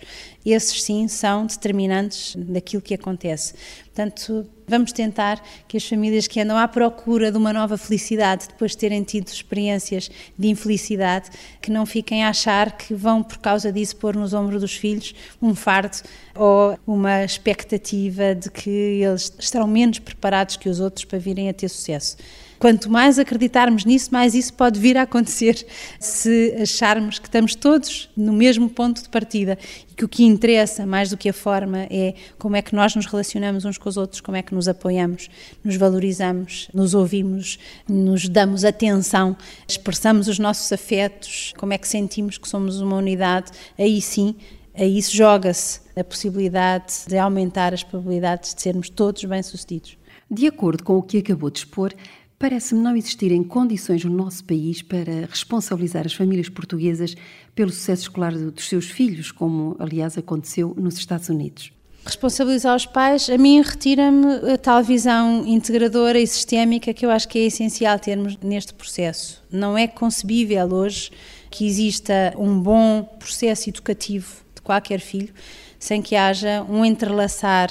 esses 0.52 0.84
sim 0.84 1.08
são 1.08 1.46
determinantes 1.46 2.36
daquilo 2.36 2.82
que 2.82 2.94
acontece. 2.94 3.54
Portanto, 3.86 4.46
vamos 4.68 4.92
tentar 4.92 5.42
que 5.68 5.78
as 5.78 5.88
famílias 5.88 6.28
que 6.28 6.40
andam 6.40 6.58
à 6.58 6.68
procura 6.68 7.32
de 7.32 7.38
uma 7.38 7.54
nova 7.54 7.78
felicidade, 7.78 8.48
depois 8.50 8.72
de 8.72 8.78
terem 8.78 9.04
tido 9.04 9.28
experiências 9.28 10.12
de 10.38 10.48
infelicidade, 10.48 11.30
que 11.62 11.72
não 11.72 11.86
fiquem 11.86 12.24
a 12.24 12.30
achar 12.30 12.78
que 12.78 12.94
vão, 12.94 13.24
por 13.24 13.38
causa 13.38 13.72
disso, 13.72 13.96
pôr 13.96 14.16
nos 14.16 14.34
ombros 14.34 14.62
dos 14.62 14.76
filhos 14.76 15.16
um 15.42 15.56
fardo 15.56 15.98
ou 16.36 16.78
uma 16.86 17.24
expectativa 17.24 18.36
de 18.36 18.52
que 18.52 18.70
eles 18.70 19.34
estarão 19.40 19.68
menos 19.68 20.00
preparados 20.00 20.58
que 20.58 20.70
os 20.70 20.80
outros 20.80 21.06
para 21.06 21.18
virem 21.18 21.50
a 21.50 21.54
ter 21.54 21.70
sucesso. 21.70 22.18
Quanto 22.60 22.90
mais 22.90 23.20
acreditarmos 23.20 23.86
nisso, 23.86 24.10
mais 24.12 24.34
isso 24.34 24.54
pode 24.54 24.80
vir 24.80 24.98
a 24.98 25.04
acontecer 25.04 25.66
se 26.00 26.56
acharmos 26.62 27.20
que 27.20 27.28
estamos 27.28 27.56
todos 27.56 28.10
no 28.16 28.34
mesmo 28.34 28.70
ponto 28.70 29.02
de 29.02 29.10
partida 29.10 29.58
e 29.92 29.94
que 29.94 30.06
o 30.06 30.08
que 30.10 30.24
interessa, 30.24 30.86
mais 30.86 31.10
do 31.10 31.18
que 31.18 31.30
a 31.30 31.34
forma, 31.34 31.88
é 31.90 32.14
como 32.38 32.56
é 32.56 32.62
que 32.62 32.74
nós 32.74 32.96
nos 32.96 33.06
relacionamos 33.06 33.66
uns 33.66 33.78
com 33.78 33.90
os 33.90 33.98
outros, 33.98 34.22
como 34.22 34.38
é 34.38 34.42
que 34.42 34.56
nos 34.56 34.68
apoiamos, 34.68 35.30
nos 35.64 35.76
valorizamos, 35.76 36.70
nos 36.74 36.94
ouvimos, 36.94 37.60
nos 37.88 38.28
damos 38.30 38.64
atenção, 38.64 39.36
expressamos 39.68 40.28
os 40.28 40.40
nossos 40.40 40.72
afetos, 40.72 41.54
como 41.58 41.74
é 41.74 41.78
que 41.78 41.88
sentimos 41.88 42.38
que 42.38 42.48
somos 42.48 42.80
uma 42.80 42.98
unidade, 42.98 43.52
aí 43.78 44.02
sim 44.02 44.36
aí 44.78 45.02
se 45.02 45.16
joga-se 45.16 45.80
a 45.96 46.04
possibilidade 46.04 46.94
de 47.08 47.18
aumentar 47.18 47.74
as 47.74 47.84
probabilidades 47.84 48.54
de 48.54 48.62
sermos 48.62 48.90
todos 48.90 49.24
bem-sucedidos. 49.24 49.98
De 50.30 50.48
acordo 50.48 50.84
com 50.84 50.98
o 50.98 51.04
que 51.04 51.20
acabou 51.20 51.50
de 51.50 51.60
expor, 51.60 51.94
Parece-me 52.38 52.82
não 52.82 52.96
existirem 52.98 53.44
condições 53.44 54.04
no 54.04 54.12
nosso 54.12 54.44
país 54.44 54.82
para 54.82 55.26
responsabilizar 55.30 56.06
as 56.06 56.14
famílias 56.14 56.50
portuguesas 56.50 57.16
pelo 57.56 57.72
sucesso 57.72 58.04
escolar 58.04 58.34
dos 58.34 58.68
seus 58.68 58.90
filhos, 58.90 59.32
como 59.32 59.76
aliás 59.80 60.18
aconteceu 60.18 60.74
nos 60.78 60.98
Estados 60.98 61.30
Unidos. 61.30 61.72
Responsabilizar 62.06 62.76
os 62.76 62.86
pais, 62.86 63.30
a 63.30 63.38
mim 63.38 63.62
retira-me 63.62 64.52
a 64.52 64.58
tal 64.58 64.84
visão 64.84 65.44
integradora 65.48 66.20
e 66.20 66.28
sistémica 66.28 66.94
que 66.94 67.04
eu 67.06 67.10
acho 67.10 67.28
que 67.28 67.40
é 67.40 67.46
essencial 67.46 67.98
termos 67.98 68.38
neste 68.38 68.76
processo. 68.76 69.44
Não 69.50 69.76
é 69.76 69.88
concebível 69.88 70.68
hoje 70.72 71.12
que 71.50 71.66
exista 71.66 72.34
um 72.38 72.60
bom 72.60 73.04
processo 73.18 73.70
educativo 73.70 74.28
de 74.54 74.62
qualquer 74.62 75.00
filho 75.00 75.34
sem 75.80 76.02
que 76.02 76.16
haja 76.16 76.64
um 76.70 76.84
entrelaçar 76.84 77.70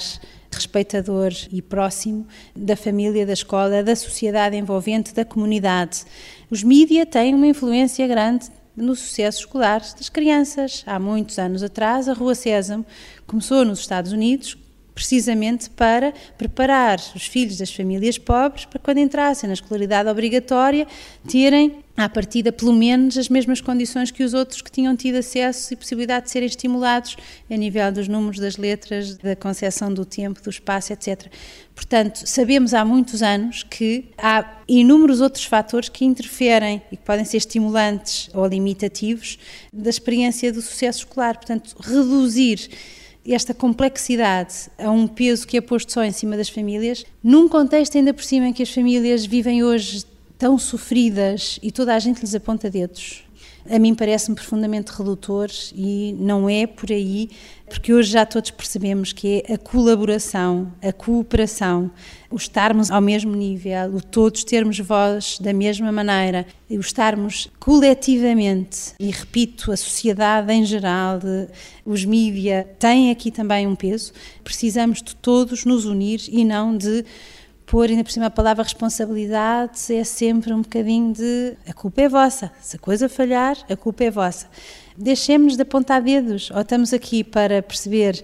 respeitador 0.55 1.33
e 1.53 1.61
próximo 1.61 2.27
da 2.55 2.77
família, 2.77 3.27
da 3.27 3.33
escola, 3.33 3.83
da 3.83 3.95
sociedade 3.95 4.57
envolvente, 4.57 5.13
da 5.13 5.25
comunidade. 5.25 6.05
Os 6.51 6.63
mídias 6.63 7.07
têm 7.11 7.35
uma 7.35 7.47
influência 7.47 8.07
grande 8.07 8.47
no 8.77 8.97
sucesso 8.97 9.41
escolar 9.41 9.81
das 9.81 10.09
crianças. 10.09 10.83
Há 10.87 10.99
muitos 10.99 11.39
anos 11.39 11.63
atrás, 11.63 12.09
a 12.09 12.13
Rua 12.13 12.35
Sésamo 12.35 12.85
começou 13.27 13.65
nos 13.65 13.81
Estados 13.81 14.13
Unidos 14.13 14.57
precisamente 14.95 15.69
para 15.71 16.13
preparar 16.39 17.01
os 17.15 17.27
filhos 17.27 17.59
das 17.59 17.75
famílias 17.75 18.17
pobres 18.17 18.65
para 18.65 18.79
quando 18.79 18.99
entrassem 18.99 19.49
na 19.49 19.55
escolaridade 19.55 20.09
obrigatória 20.09 20.87
terem 21.29 21.84
à 21.97 22.09
partida 22.09 22.51
pelo 22.51 22.73
menos 22.73 23.17
as 23.17 23.29
mesmas 23.29 23.61
condições 23.61 24.11
que 24.11 24.25
os 24.25 24.35
outros 24.35 24.61
que 24.61 24.71
tinham 24.71 24.97
tido 24.97 25.17
acesso 25.17 25.73
e 25.73 25.77
possibilidade 25.77 26.27
de 26.27 26.33
serem 26.33 26.47
estimulados 26.47 27.17
a 27.49 27.57
nível 27.57 27.91
dos 27.93 28.09
números, 28.09 28.41
das 28.41 28.57
letras, 28.57 29.17
da 29.17 29.37
concepção 29.37 29.93
do 29.93 30.05
tempo, 30.05 30.43
do 30.43 30.51
espaço, 30.51 30.93
etc. 30.93 31.27
Portanto, 31.75 32.27
sabemos 32.27 32.75
há 32.75 32.85
muitos 32.85 33.23
anos 33.23 33.63
que 33.63 34.07
há 34.19 34.59
inúmeros 34.69 35.21
outros 35.21 35.45
fatores 35.45 35.89
que 35.89 36.05
interferem 36.05 36.83
e 36.91 36.97
que 36.97 37.03
podem 37.05 37.25
ser 37.25 37.37
estimulantes 37.37 38.29
ou 38.35 38.47
limitativos 38.47 39.39
da 39.73 39.91
experiência 39.91 40.53
do 40.53 40.63
sucesso 40.63 41.01
escolar. 41.01 41.37
Portanto, 41.37 41.77
reduzir 41.81 42.71
esta 43.33 43.55
complexidade 43.55 44.69
a 44.79 44.91
um 44.91 45.07
peso 45.07 45.47
que 45.47 45.57
é 45.57 45.61
posto 45.61 45.93
só 45.93 46.05
em 46.05 46.13
cima 46.13 46.37
das 46.37 46.49
famílias, 46.49 47.07
num 47.23 47.49
contexto 47.49 47.97
ainda 47.97 48.13
por 48.13 48.23
cima 48.23 48.49
em 48.49 48.53
que 48.53 48.63
as 48.63 48.71
famílias 48.71 49.25
vivem 49.25 49.65
hoje 49.65 50.05
tão 50.39 50.59
sofridas 50.59 51.59
e 51.63 51.71
toda 51.71 51.95
a 51.95 51.99
gente 51.99 52.21
lhes 52.21 52.35
aponta 52.35 52.71
dedos, 52.71 53.25
a 53.69 53.79
mim 53.79 53.95
parece-me 53.95 54.37
profundamente 54.37 54.93
redutor 54.93 55.49
e 55.75 56.15
não 56.19 56.49
é 56.49 56.67
por 56.67 56.93
aí, 56.93 57.31
porque 57.67 57.95
hoje 57.95 58.13
já 58.13 58.27
todos 58.27 58.51
percebemos 58.51 59.13
que 59.13 59.43
é 59.49 59.55
a 59.55 59.59
colaboração, 59.59 60.71
a 60.83 60.93
cooperação, 60.93 61.91
o 62.31 62.37
estarmos 62.37 62.91
ao 62.91 63.01
mesmo 63.01 63.35
nível, 63.35 63.95
o 63.95 64.03
todos 64.03 64.45
termos 64.45 64.79
voz 64.81 65.39
da 65.41 65.55
mesma 65.55 65.91
maneira, 65.91 66.47
o 66.69 66.79
estarmos 66.79 67.51
coletivamente, 67.59 68.93
e 69.01 69.11
repito, 69.11 69.73
a 69.73 69.77
sociedade 69.79 70.53
em 70.53 70.65
geral, 70.65 71.21
os 71.87 72.05
mídia 72.05 72.69
têm 72.79 73.11
aqui 73.11 73.31
também 73.31 73.67
um 73.67 73.75
peso, 73.75 74.13
precisamos 74.43 75.03
de 75.03 75.17
todos 75.17 75.65
nos 75.65 75.87
unir 75.87 76.21
e 76.29 76.45
não 76.45 76.77
de 76.77 77.03
pôr 77.67 77.89
ainda 77.89 78.05
por 78.05 78.11
cima 78.11 78.27
a 78.27 78.31
palavra 78.31 78.63
responsabilidade 78.63 79.95
é 79.95 80.05
sempre 80.05 80.53
um 80.53 80.63
bocadinho 80.63 81.13
de 81.13 81.57
a 81.67 81.73
culpa 81.73 82.03
é 82.03 82.09
vossa, 82.09 82.53
se 82.61 82.77
a 82.77 82.79
coisa 82.79 83.09
falhar, 83.09 83.57
a 83.69 83.77
culpa 83.77 84.05
é 84.05 84.11
vossa. 84.11 84.47
Deixemos 84.97 85.57
de 85.57 85.63
apontar 85.63 86.03
dedos, 86.03 86.51
ou 86.51 86.61
estamos 86.61 86.93
aqui 86.93 87.25
para 87.25 87.63
perceber 87.63 88.23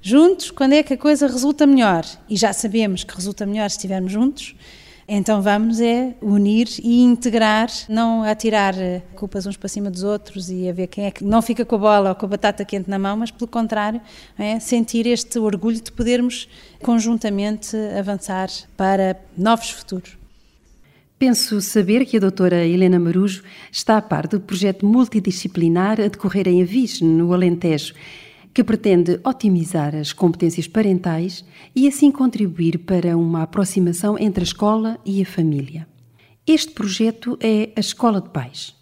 juntos 0.00 0.50
quando 0.50 0.72
é 0.72 0.82
que 0.82 0.94
a 0.94 0.98
coisa 0.98 1.26
resulta 1.26 1.66
melhor, 1.66 2.04
e 2.28 2.36
já 2.36 2.52
sabemos 2.52 3.04
que 3.04 3.14
resulta 3.14 3.46
melhor 3.46 3.70
se 3.70 3.76
estivermos 3.76 4.12
juntos, 4.12 4.54
então 5.14 5.42
vamos 5.42 5.78
é 5.78 6.14
unir 6.22 6.68
e 6.82 7.02
integrar, 7.02 7.68
não 7.86 8.22
atirar 8.22 8.74
eh, 8.78 9.02
culpas 9.14 9.44
uns 9.44 9.58
para 9.58 9.68
cima 9.68 9.90
dos 9.90 10.02
outros 10.02 10.48
e 10.48 10.66
a 10.66 10.72
ver 10.72 10.86
quem 10.86 11.04
é 11.04 11.10
que 11.10 11.22
não 11.22 11.42
fica 11.42 11.66
com 11.66 11.74
a 11.74 11.78
bola 11.78 12.08
ou 12.08 12.14
com 12.14 12.24
a 12.24 12.28
batata 12.30 12.64
quente 12.64 12.88
na 12.88 12.98
mão, 12.98 13.18
mas 13.18 13.30
pelo 13.30 13.46
contrário, 13.46 14.00
é 14.38 14.58
sentir 14.58 15.06
este 15.06 15.38
orgulho 15.38 15.82
de 15.82 15.92
podermos 15.92 16.48
conjuntamente 16.80 17.76
avançar 17.98 18.48
para 18.74 19.20
novos 19.36 19.68
futuros. 19.68 20.16
Penso 21.18 21.60
saber 21.60 22.06
que 22.06 22.16
a 22.16 22.20
doutora 22.20 22.66
Helena 22.66 22.98
Marujo 22.98 23.42
está 23.70 23.98
a 23.98 24.02
par 24.02 24.26
do 24.26 24.40
projeto 24.40 24.86
multidisciplinar 24.86 26.00
a 26.00 26.08
decorrer 26.08 26.48
em 26.48 26.62
Avis, 26.62 27.02
no 27.02 27.34
Alentejo, 27.34 27.92
que 28.54 28.62
pretende 28.62 29.20
otimizar 29.24 29.94
as 29.94 30.12
competências 30.12 30.68
parentais 30.68 31.44
e 31.74 31.88
assim 31.88 32.10
contribuir 32.10 32.78
para 32.78 33.16
uma 33.16 33.42
aproximação 33.42 34.18
entre 34.18 34.42
a 34.42 34.44
escola 34.44 34.98
e 35.04 35.22
a 35.22 35.26
família. 35.26 35.86
Este 36.46 36.72
projeto 36.72 37.38
é 37.40 37.70
a 37.76 37.80
Escola 37.80 38.20
de 38.20 38.30
Pais. 38.30 38.74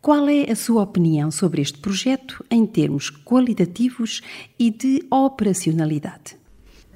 Qual 0.00 0.28
é 0.28 0.50
a 0.50 0.56
sua 0.56 0.82
opinião 0.82 1.30
sobre 1.30 1.60
este 1.60 1.78
projeto 1.78 2.44
em 2.50 2.64
termos 2.66 3.10
qualitativos 3.10 4.20
e 4.58 4.70
de 4.70 5.04
operacionalidade? 5.10 6.36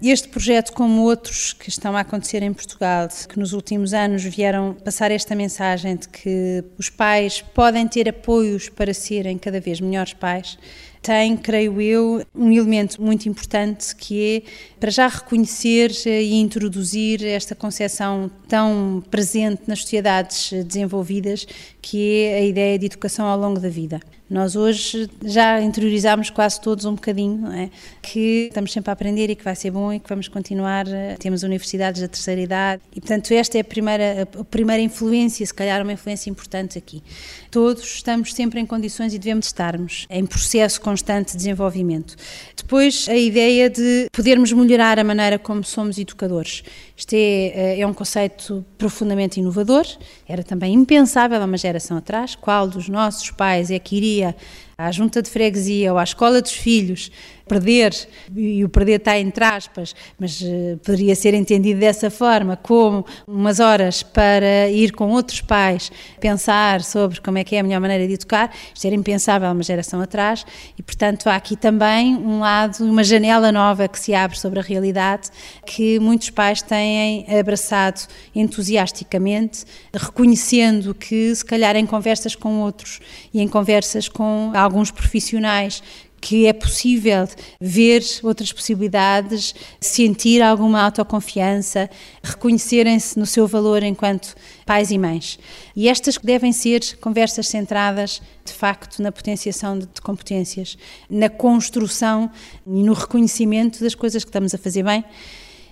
Este 0.02 0.28
projeto, 0.28 0.72
como 0.72 1.02
outros 1.02 1.52
que 1.52 1.68
estão 1.68 1.96
a 1.96 2.00
acontecer 2.00 2.42
em 2.42 2.52
Portugal, 2.52 3.06
que 3.28 3.38
nos 3.38 3.52
últimos 3.52 3.94
anos 3.94 4.24
vieram 4.24 4.74
passar 4.74 5.12
esta 5.12 5.32
mensagem 5.36 5.94
de 5.94 6.08
que 6.08 6.64
os 6.76 6.90
pais 6.90 7.40
podem 7.40 7.86
ter 7.86 8.08
apoios 8.08 8.68
para 8.68 8.92
serem 8.92 9.38
cada 9.38 9.60
vez 9.60 9.80
melhores 9.80 10.12
pais, 10.12 10.58
tem, 11.02 11.36
creio 11.36 11.80
eu, 11.80 12.24
um 12.34 12.52
elemento 12.52 13.02
muito 13.02 13.28
importante 13.28 13.94
que 13.96 14.44
é 14.46 14.50
para 14.82 14.90
já 14.90 15.06
reconhecer 15.06 15.92
e 16.04 16.34
introduzir 16.40 17.24
esta 17.24 17.54
concepção 17.54 18.28
tão 18.48 19.00
presente 19.12 19.62
nas 19.68 19.82
sociedades 19.82 20.52
desenvolvidas, 20.64 21.46
que 21.80 22.24
é 22.24 22.38
a 22.38 22.40
ideia 22.40 22.76
de 22.80 22.86
educação 22.86 23.24
ao 23.24 23.38
longo 23.38 23.60
da 23.60 23.68
vida. 23.68 24.00
Nós 24.32 24.56
hoje 24.56 25.10
já 25.22 25.60
interiorizámos 25.60 26.30
quase 26.30 26.58
todos 26.58 26.86
um 26.86 26.94
bocadinho, 26.94 27.52
é? 27.52 27.68
que 28.00 28.46
estamos 28.48 28.72
sempre 28.72 28.88
a 28.88 28.94
aprender 28.94 29.28
e 29.28 29.36
que 29.36 29.44
vai 29.44 29.54
ser 29.54 29.70
bom 29.70 29.92
e 29.92 30.00
que 30.00 30.08
vamos 30.08 30.26
continuar. 30.26 30.86
Temos 31.18 31.42
universidades 31.42 32.00
da 32.00 32.08
terceira 32.08 32.40
idade 32.40 32.80
e, 32.96 33.00
portanto, 33.00 33.30
esta 33.32 33.58
é 33.58 33.60
a 33.60 33.64
primeira, 33.64 34.26
a 34.40 34.44
primeira 34.44 34.82
influência, 34.82 35.44
se 35.44 35.52
calhar 35.52 35.82
uma 35.82 35.92
influência 35.92 36.30
importante 36.30 36.78
aqui. 36.78 37.02
Todos 37.50 37.84
estamos 37.84 38.32
sempre 38.32 38.58
em 38.58 38.64
condições 38.64 39.12
e 39.12 39.18
devemos 39.18 39.48
estarmos 39.48 40.06
em 40.08 40.24
processo 40.24 40.80
constante 40.80 41.32
de 41.32 41.36
desenvolvimento. 41.36 42.16
Depois, 42.56 43.06
a 43.10 43.16
ideia 43.16 43.68
de 43.68 44.08
podermos 44.10 44.50
melhorar 44.50 44.71
a 44.80 45.04
maneira 45.04 45.38
como 45.38 45.62
somos 45.64 45.98
educadores. 45.98 46.62
Isto 46.96 47.14
é, 47.14 47.80
é 47.80 47.86
um 47.86 47.92
conceito 47.92 48.64
profundamente 48.78 49.40
inovador, 49.40 49.86
era 50.28 50.42
também 50.42 50.72
impensável 50.74 51.40
há 51.40 51.44
uma 51.44 51.56
geração 51.56 51.96
atrás. 51.96 52.34
Qual 52.34 52.68
dos 52.68 52.88
nossos 52.88 53.30
pais 53.30 53.70
é 53.70 53.78
que 53.78 53.96
iria 53.96 54.36
à 54.76 54.90
junta 54.90 55.22
de 55.22 55.30
freguesia 55.30 55.92
ou 55.92 55.98
à 55.98 56.02
escola 56.02 56.40
dos 56.40 56.52
filhos, 56.52 57.10
perder, 57.46 57.94
e 58.34 58.64
o 58.64 58.68
perder 58.68 58.96
está 58.96 59.18
entre 59.18 59.44
aspas, 59.44 59.94
mas 60.18 60.40
uh, 60.40 60.78
poderia 60.84 61.14
ser 61.14 61.34
entendido 61.34 61.80
dessa 61.80 62.10
forma, 62.10 62.56
como 62.56 63.04
umas 63.26 63.60
horas 63.60 64.02
para 64.02 64.68
ir 64.68 64.92
com 64.92 65.10
outros 65.10 65.40
pais 65.40 65.90
pensar 66.20 66.82
sobre 66.82 67.20
como 67.20 67.38
é 67.38 67.44
que 67.44 67.56
é 67.56 67.60
a 67.60 67.62
melhor 67.62 67.80
maneira 67.80 68.06
de 68.06 68.14
educar, 68.14 68.52
isto 68.74 68.86
era 68.86 68.94
impensável 68.94 69.50
uma 69.50 69.62
geração 69.62 70.00
atrás, 70.00 70.44
e 70.78 70.82
portanto 70.82 71.28
há 71.28 71.36
aqui 71.36 71.56
também 71.56 72.16
um 72.16 72.40
lado, 72.40 72.84
uma 72.84 73.04
janela 73.04 73.50
nova 73.50 73.88
que 73.88 73.98
se 73.98 74.14
abre 74.14 74.38
sobre 74.38 74.60
a 74.60 74.62
realidade, 74.62 75.28
que 75.66 75.98
muitos 75.98 76.30
pais 76.30 76.62
têm 76.62 77.26
abraçado 77.38 78.02
entusiasticamente, 78.34 79.64
reconhecendo 79.94 80.94
que 80.94 81.34
se 81.34 81.44
calhar 81.44 81.76
em 81.76 81.86
conversas 81.86 82.34
com 82.34 82.60
outros 82.60 83.00
e 83.32 83.40
em 83.40 83.48
conversas 83.48 84.08
com 84.08 84.52
alguns 84.54 84.90
profissionais 84.90 85.82
que 86.22 86.46
é 86.46 86.52
possível 86.52 87.28
ver 87.60 88.00
outras 88.22 88.52
possibilidades, 88.52 89.52
sentir 89.80 90.40
alguma 90.40 90.80
autoconfiança, 90.80 91.90
reconhecerem-se 92.22 93.18
no 93.18 93.26
seu 93.26 93.44
valor 93.48 93.82
enquanto 93.82 94.36
pais 94.64 94.92
e 94.92 94.98
mães. 94.98 95.36
E 95.74 95.88
estas 95.88 96.16
devem 96.18 96.52
ser 96.52 96.96
conversas 97.00 97.48
centradas, 97.48 98.22
de 98.44 98.52
facto, 98.52 99.02
na 99.02 99.10
potenciação 99.10 99.76
de 99.80 100.00
competências, 100.00 100.78
na 101.10 101.28
construção 101.28 102.30
e 102.64 102.84
no 102.84 102.92
reconhecimento 102.92 103.80
das 103.80 103.96
coisas 103.96 104.22
que 104.22 104.30
estamos 104.30 104.54
a 104.54 104.58
fazer 104.58 104.84
bem 104.84 105.04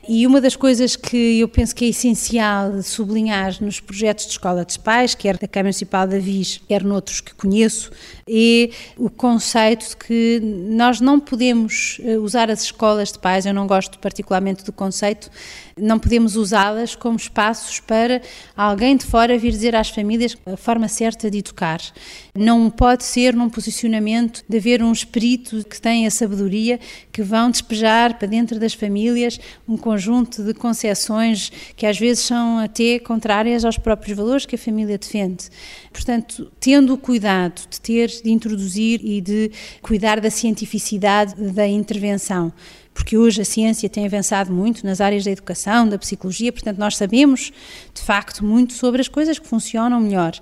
e 0.09 0.27
uma 0.27 0.41
das 0.41 0.57
coisas 0.57 0.97
que 0.97 1.41
eu 1.41 1.49
penso 1.49 1.75
que 1.75 1.85
é 1.85 1.89
essencial 1.89 2.83
sublinhar 2.83 3.63
nos 3.63 3.81
projetos 3.81 4.25
de 4.25 4.33
escola 4.33 4.65
de 4.65 4.79
pais, 4.79 5.15
quer 5.15 5.37
da 5.37 5.47
Câmara 5.47 5.67
Municipal 5.67 6.07
da 6.07 6.19
Viz, 6.19 6.61
quer 6.67 6.83
noutros 6.83 7.21
que 7.21 7.35
conheço, 7.35 7.91
é 8.29 8.71
o 8.97 9.11
conceito 9.11 9.91
de 9.91 9.97
que 9.97 10.41
nós 10.43 11.01
não 11.01 11.21
podemos 11.21 12.01
eh, 12.03 12.17
usar 12.19 12.51
as 12.51 12.63
escolas 12.63 13.13
de 13.13 13.19
pais, 13.19 13.47
eu 13.47 13.53
não 13.53 13.67
gosto 13.67 13.99
particularmente 13.99 14.65
do 14.65 14.73
conceito, 14.73 15.31
não 15.77 15.99
podemos 15.99 16.37
usá-las 16.37 16.95
como 16.95 17.17
espaços 17.17 17.81
para 17.81 18.21
alguém 18.57 18.97
de 18.97 19.05
fora 19.05 19.37
vir 19.39 19.51
dizer 19.51 19.75
às 19.75 19.91
famílias 19.91 20.37
a 20.47 20.57
forma 20.57 20.89
certa 20.89 21.31
de 21.31 21.39
educar. 21.39 21.81
Não 22.35 22.71
pode 22.71 23.05
ser 23.05 23.35
num 23.35 23.49
posicionamento 23.49 24.45
de 24.49 24.59
haver 24.59 24.83
um 24.83 24.93
espírito 24.93 25.65
que 25.65 25.81
tem 25.81 26.07
a 26.07 26.11
sabedoria 26.11 26.79
que 27.13 27.23
vão 27.23 27.51
despejar 27.51 28.19
para 28.19 28.29
dentro 28.29 28.59
das 28.59 28.75
famílias 28.75 29.41
um 29.69 29.77
conjunto 29.91 30.45
de 30.45 30.55
concepções 30.55 31.51
que 31.75 31.85
às 31.85 31.99
vezes 31.99 32.23
são 32.23 32.61
até 32.61 33.01
contrárias 33.01 33.65
aos 33.65 33.77
próprios 33.77 34.17
valores 34.17 34.47
que 34.47 34.55
a 34.55 34.59
família 34.59 34.97
defende. 34.97 35.49
Portanto, 35.93 36.49
tendo 36.61 36.95
o 36.95 36.99
cuidado 36.99 37.63
de 37.69 37.81
ter, 37.81 38.09
de 38.09 38.31
introduzir 38.31 39.01
e 39.03 39.21
de 39.21 39.51
cuidar 39.83 40.21
da 40.21 40.31
cientificidade 40.31 41.35
da 41.53 41.67
intervenção 41.67 42.53
porque 42.93 43.17
hoje 43.17 43.41
a 43.41 43.45
ciência 43.45 43.89
tem 43.89 44.05
avançado 44.05 44.53
muito 44.53 44.85
nas 44.85 45.01
áreas 45.01 45.25
da 45.25 45.31
educação, 45.31 45.89
da 45.89 45.97
psicologia, 45.97 46.53
portanto 46.53 46.77
nós 46.77 46.97
sabemos 46.97 47.51
de 47.95 48.03
facto 48.03 48.45
muito 48.45 48.75
sobre 48.75 49.01
as 49.01 49.09
coisas 49.09 49.39
que 49.39 49.47
funcionam 49.47 50.01
melhor, 50.01 50.33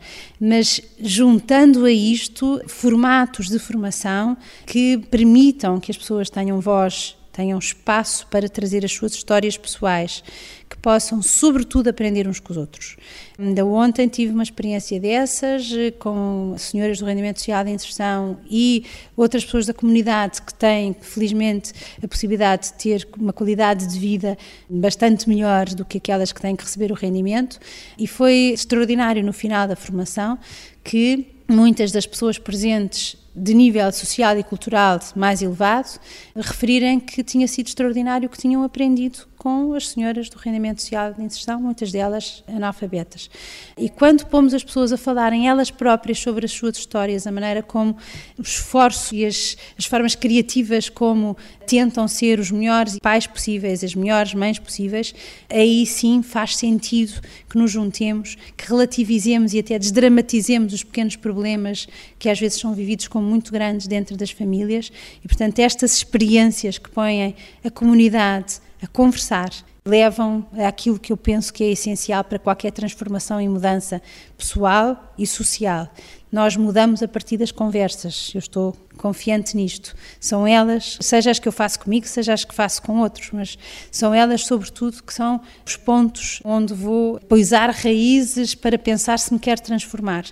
mas 0.40 0.80
juntando 0.98 1.84
a 1.84 1.92
isto 1.92 2.60
formatos 2.66 3.48
de 3.48 3.58
formação 3.58 4.36
que 4.66 4.98
permitam 4.98 5.78
que 5.78 5.92
as 5.92 5.96
pessoas 5.96 6.30
tenham 6.30 6.58
voz 6.58 7.17
tenham 7.38 7.56
espaço 7.56 8.26
para 8.26 8.48
trazer 8.48 8.84
as 8.84 8.90
suas 8.90 9.12
histórias 9.12 9.56
pessoais, 9.56 10.24
que 10.68 10.76
possam, 10.76 11.22
sobretudo, 11.22 11.86
aprender 11.86 12.26
uns 12.26 12.40
com 12.40 12.50
os 12.52 12.56
outros. 12.56 12.96
Ainda 13.38 13.64
ontem 13.64 14.08
tive 14.08 14.32
uma 14.32 14.42
experiência 14.42 14.98
dessas 14.98 15.70
eh, 15.72 15.92
com 15.92 16.56
senhoras 16.58 16.98
do 16.98 17.04
rendimento 17.04 17.38
social 17.38 17.64
de 17.64 17.70
inserção 17.70 18.38
e 18.50 18.84
outras 19.16 19.44
pessoas 19.44 19.66
da 19.66 19.72
comunidade 19.72 20.42
que 20.42 20.52
têm, 20.52 20.96
felizmente, 21.00 21.72
a 22.02 22.08
possibilidade 22.08 22.72
de 22.72 22.72
ter 22.72 23.08
uma 23.16 23.32
qualidade 23.32 23.86
de 23.86 24.00
vida 24.00 24.36
bastante 24.68 25.28
melhor 25.28 25.66
do 25.68 25.84
que 25.84 25.98
aquelas 25.98 26.32
que 26.32 26.40
têm 26.40 26.56
que 26.56 26.64
receber 26.64 26.90
o 26.90 26.94
rendimento. 26.94 27.60
E 27.96 28.08
foi 28.08 28.50
extraordinário 28.52 29.22
no 29.22 29.32
final 29.32 29.68
da 29.68 29.76
formação 29.76 30.36
que 30.82 31.24
muitas 31.46 31.92
das 31.92 32.04
pessoas 32.04 32.36
presentes 32.36 33.16
de 33.34 33.54
nível 33.54 33.90
social 33.92 34.36
e 34.38 34.42
cultural 34.42 34.98
mais 35.14 35.42
elevado, 35.42 35.98
referirem 36.34 36.98
que 36.98 37.22
tinha 37.22 37.46
sido 37.46 37.66
extraordinário 37.66 38.26
o 38.26 38.30
que 38.30 38.38
tinham 38.38 38.62
aprendido 38.62 39.20
com 39.38 39.72
as 39.72 39.88
senhoras 39.88 40.28
do 40.28 40.36
rendimento 40.36 40.82
social 40.82 41.14
de 41.14 41.22
inserção, 41.22 41.60
muitas 41.60 41.92
delas 41.92 42.42
analfabetas. 42.48 43.30
E 43.76 43.88
quando 43.88 44.26
pomos 44.26 44.52
as 44.52 44.64
pessoas 44.64 44.92
a 44.92 44.96
falarem 44.96 45.48
elas 45.48 45.70
próprias 45.70 46.18
sobre 46.18 46.44
as 46.44 46.50
suas 46.50 46.76
histórias, 46.76 47.26
a 47.26 47.30
maneira 47.30 47.62
como 47.62 47.96
o 48.36 48.42
esforço 48.42 49.14
e 49.14 49.24
as, 49.24 49.56
as 49.78 49.84
formas 49.84 50.16
criativas 50.16 50.88
como 50.88 51.36
tentam 51.66 52.08
ser 52.08 52.40
os 52.40 52.50
melhores 52.50 52.98
pais 52.98 53.26
possíveis, 53.26 53.84
as 53.84 53.94
melhores 53.94 54.34
mães 54.34 54.58
possíveis, 54.58 55.14
aí 55.48 55.86
sim 55.86 56.20
faz 56.22 56.56
sentido 56.56 57.20
que 57.48 57.56
nos 57.56 57.70
juntemos, 57.70 58.36
que 58.56 58.66
relativizemos 58.66 59.54
e 59.54 59.60
até 59.60 59.78
desdramatizemos 59.78 60.72
os 60.72 60.82
pequenos 60.82 61.14
problemas 61.14 61.86
que 62.18 62.28
às 62.28 62.40
vezes 62.40 62.58
são 62.58 62.74
vividos 62.74 63.06
como 63.06 63.26
muito 63.26 63.52
grandes 63.52 63.86
dentro 63.86 64.16
das 64.16 64.30
famílias 64.30 64.90
e, 65.24 65.28
portanto, 65.28 65.60
estas 65.60 65.96
experiências 65.96 66.76
que 66.76 66.90
põem 66.90 67.36
a 67.64 67.70
comunidade 67.70 68.60
a 68.82 68.86
conversar 68.86 69.50
levam 69.88 70.46
àquilo 70.66 70.98
que 70.98 71.12
eu 71.12 71.16
penso 71.16 71.52
que 71.52 71.64
é 71.64 71.70
essencial 71.70 72.22
para 72.22 72.38
qualquer 72.38 72.70
transformação 72.70 73.40
e 73.40 73.48
mudança 73.48 74.02
pessoal 74.36 75.14
e 75.16 75.26
social. 75.26 75.88
Nós 76.30 76.56
mudamos 76.56 77.02
a 77.02 77.08
partir 77.08 77.38
das 77.38 77.50
conversas, 77.50 78.30
eu 78.34 78.38
estou 78.38 78.76
confiante 78.98 79.56
nisto. 79.56 79.96
São 80.20 80.46
elas, 80.46 80.98
seja 81.00 81.30
as 81.30 81.38
que 81.38 81.48
eu 81.48 81.52
faço 81.52 81.80
comigo, 81.80 82.06
seja 82.06 82.34
as 82.34 82.44
que 82.44 82.54
faço 82.54 82.82
com 82.82 83.00
outros, 83.00 83.30
mas 83.32 83.58
são 83.90 84.12
elas, 84.12 84.44
sobretudo, 84.44 85.02
que 85.02 85.14
são 85.14 85.40
os 85.64 85.76
pontos 85.76 86.40
onde 86.44 86.74
vou 86.74 87.18
poisar 87.20 87.70
raízes 87.70 88.54
para 88.54 88.78
pensar 88.78 89.18
se 89.18 89.32
me 89.32 89.40
quero 89.40 89.62
transformar. 89.62 90.24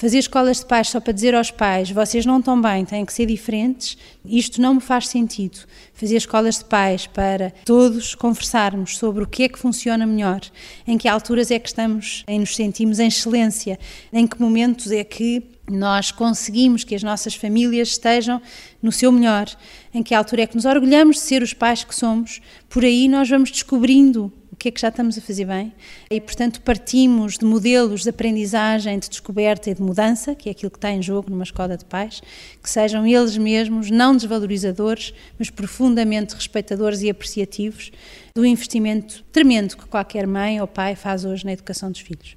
Fazer 0.00 0.16
escolas 0.16 0.60
de 0.60 0.64
pais 0.64 0.88
só 0.88 0.98
para 0.98 1.12
dizer 1.12 1.34
aos 1.34 1.50
pais, 1.50 1.90
vocês 1.90 2.24
não 2.24 2.38
estão 2.38 2.58
bem, 2.58 2.86
têm 2.86 3.04
que 3.04 3.12
ser 3.12 3.26
diferentes, 3.26 3.98
isto 4.24 4.58
não 4.58 4.76
me 4.76 4.80
faz 4.80 5.08
sentido. 5.08 5.58
Fazer 5.92 6.16
escolas 6.16 6.56
de 6.56 6.64
pais 6.64 7.06
para 7.06 7.52
todos 7.66 8.14
conversarmos 8.14 8.96
sobre 8.96 9.24
o 9.24 9.26
que 9.26 9.42
é 9.42 9.48
que 9.50 9.58
funciona 9.58 10.06
melhor, 10.06 10.40
em 10.86 10.96
que 10.96 11.06
alturas 11.06 11.50
é 11.50 11.58
que 11.58 11.68
estamos, 11.68 12.24
em 12.26 12.40
nos 12.40 12.56
sentimos 12.56 12.98
em 12.98 13.08
excelência, 13.08 13.78
em 14.10 14.26
que 14.26 14.40
momentos 14.40 14.90
é 14.90 15.04
que 15.04 15.42
nós 15.72 16.10
conseguimos 16.10 16.84
que 16.84 16.94
as 16.94 17.02
nossas 17.02 17.34
famílias 17.34 17.88
estejam 17.88 18.40
no 18.82 18.92
seu 18.92 19.10
melhor, 19.10 19.46
em 19.92 20.02
que 20.02 20.14
altura 20.14 20.42
é 20.42 20.46
que 20.46 20.56
nos 20.56 20.64
orgulhamos 20.64 21.16
de 21.16 21.22
ser 21.22 21.42
os 21.42 21.52
pais 21.52 21.84
que 21.84 21.94
somos, 21.94 22.40
por 22.68 22.84
aí 22.84 23.08
nós 23.08 23.28
vamos 23.28 23.50
descobrindo 23.50 24.32
que 24.60 24.68
é 24.68 24.70
que 24.70 24.80
já 24.80 24.88
estamos 24.88 25.16
a 25.16 25.22
fazer 25.22 25.46
bem 25.46 25.72
e, 26.10 26.20
portanto, 26.20 26.60
partimos 26.60 27.38
de 27.38 27.46
modelos 27.46 28.02
de 28.02 28.10
aprendizagem, 28.10 28.98
de 28.98 29.08
descoberta 29.08 29.70
e 29.70 29.74
de 29.74 29.80
mudança, 29.80 30.34
que 30.34 30.50
é 30.50 30.52
aquilo 30.52 30.70
que 30.70 30.76
está 30.76 30.90
em 30.90 31.00
jogo 31.00 31.30
numa 31.30 31.42
escola 31.42 31.78
de 31.78 31.84
pais, 31.86 32.22
que 32.62 32.68
sejam 32.68 33.06
eles 33.06 33.38
mesmos 33.38 33.90
não 33.90 34.14
desvalorizadores, 34.14 35.14
mas 35.38 35.48
profundamente 35.48 36.34
respeitadores 36.34 37.00
e 37.00 37.08
apreciativos 37.08 37.90
do 38.36 38.44
investimento 38.44 39.24
tremendo 39.32 39.78
que 39.78 39.86
qualquer 39.86 40.26
mãe 40.26 40.60
ou 40.60 40.66
pai 40.66 40.94
faz 40.94 41.24
hoje 41.24 41.46
na 41.46 41.54
educação 41.54 41.90
dos 41.90 42.02
filhos. 42.02 42.36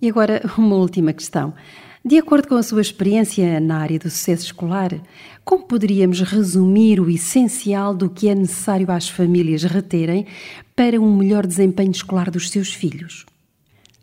E 0.00 0.08
agora, 0.08 0.40
uma 0.56 0.76
última 0.76 1.12
questão. 1.12 1.52
De 2.02 2.16
acordo 2.16 2.48
com 2.48 2.54
a 2.54 2.62
sua 2.62 2.80
experiência 2.80 3.60
na 3.60 3.76
área 3.76 3.98
do 3.98 4.08
sucesso 4.08 4.46
escolar, 4.46 4.98
como 5.44 5.66
poderíamos 5.66 6.22
resumir 6.22 6.98
o 6.98 7.10
essencial 7.10 7.94
do 7.94 8.08
que 8.08 8.26
é 8.26 8.34
necessário 8.34 8.90
às 8.90 9.06
famílias 9.06 9.64
reterem 9.64 10.26
para 10.74 10.98
um 10.98 11.14
melhor 11.14 11.46
desempenho 11.46 11.90
escolar 11.90 12.30
dos 12.30 12.48
seus 12.48 12.72
filhos? 12.72 13.26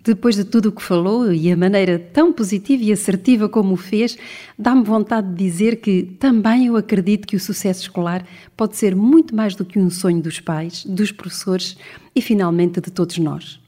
Depois 0.04 0.36
de 0.36 0.46
tudo 0.46 0.70
o 0.70 0.72
que 0.72 0.84
falou 0.84 1.34
e 1.34 1.52
a 1.52 1.58
maneira 1.58 1.98
tão 1.98 2.32
positiva 2.32 2.84
e 2.84 2.92
assertiva 2.92 3.50
como 3.50 3.74
o 3.74 3.78
fez, 3.78 4.16
dá-me 4.58 4.84
vontade 4.84 5.30
de 5.30 5.36
dizer 5.36 5.78
que 5.82 6.04
também 6.04 6.68
eu 6.68 6.78
acredito 6.78 7.28
que 7.28 7.36
o 7.36 7.40
sucesso 7.40 7.82
escolar 7.82 8.24
pode 8.56 8.78
ser 8.78 8.96
muito 8.96 9.36
mais 9.36 9.56
do 9.56 9.66
que 9.66 9.80
um 9.80 9.90
sonho 9.90 10.22
dos 10.22 10.40
pais, 10.40 10.86
dos 10.86 11.12
professores 11.12 11.76
e, 12.16 12.22
finalmente, 12.22 12.80
de 12.80 12.92
todos 12.92 13.18
nós. 13.18 13.60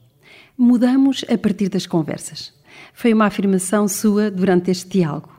Mudamos 0.55 1.25
a 1.27 1.37
partir 1.37 1.67
das 1.67 1.87
conversas. 1.87 2.58
Foi 2.99 3.13
uma 3.13 3.27
afirmação 3.27 3.87
sua 3.87 4.29
durante 4.29 4.69
este 4.69 4.89
diálogo. 4.89 5.29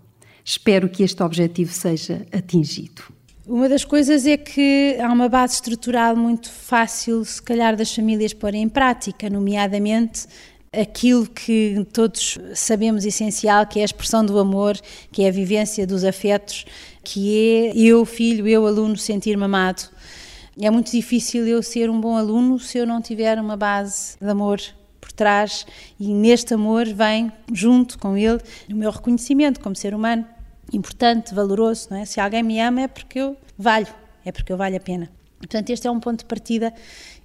Espero 0.42 0.88
que 0.88 1.02
este 1.02 1.22
objetivo 1.22 1.70
seja 1.70 2.26
atingido. 2.32 3.02
Uma 3.46 3.68
das 3.68 3.84
coisas 3.84 4.26
é 4.26 4.38
que 4.38 4.96
há 4.98 5.12
uma 5.12 5.28
base 5.28 5.56
estrutural 5.56 6.16
muito 6.16 6.50
fácil, 6.50 7.22
se 7.22 7.42
calhar, 7.42 7.76
das 7.76 7.94
famílias 7.94 8.32
porem 8.32 8.62
em 8.62 8.68
prática, 8.70 9.28
nomeadamente 9.28 10.26
aquilo 10.72 11.26
que 11.26 11.86
todos 11.92 12.38
sabemos 12.54 13.04
essencial, 13.04 13.66
que 13.66 13.80
é 13.80 13.82
a 13.82 13.84
expressão 13.84 14.24
do 14.24 14.38
amor, 14.38 14.78
que 15.12 15.24
é 15.24 15.28
a 15.28 15.30
vivência 15.30 15.86
dos 15.86 16.02
afetos, 16.02 16.64
que 17.04 17.36
é 17.36 17.76
eu, 17.76 18.06
filho, 18.06 18.48
eu, 18.48 18.66
aluno, 18.66 18.96
sentir-me 18.96 19.44
amado. 19.44 19.86
É 20.58 20.70
muito 20.70 20.90
difícil 20.90 21.46
eu 21.46 21.62
ser 21.62 21.90
um 21.90 22.00
bom 22.00 22.16
aluno 22.16 22.58
se 22.58 22.78
eu 22.78 22.86
não 22.86 23.02
tiver 23.02 23.38
uma 23.38 23.54
base 23.54 24.16
de 24.18 24.30
amor 24.30 24.58
trás 25.20 25.66
e 25.98 26.14
neste 26.14 26.54
amor 26.54 26.86
vem 26.86 27.30
junto 27.52 27.98
com 27.98 28.16
ele 28.16 28.40
o 28.70 28.74
meu 28.74 28.90
reconhecimento 28.90 29.60
como 29.60 29.76
ser 29.76 29.94
humano 29.94 30.24
importante, 30.72 31.34
valoroso, 31.34 31.88
não 31.90 31.98
é? 31.98 32.06
Se 32.06 32.18
alguém 32.18 32.42
me 32.42 32.58
ama 32.58 32.80
é 32.80 32.88
porque 32.88 33.18
eu 33.18 33.36
valho, 33.58 33.86
é 34.24 34.32
porque 34.32 34.50
eu 34.50 34.56
valho 34.56 34.78
a 34.78 34.80
pena. 34.80 35.10
Portanto, 35.36 35.68
este 35.68 35.86
é 35.86 35.90
um 35.90 36.00
ponto 36.00 36.20
de 36.20 36.24
partida 36.24 36.72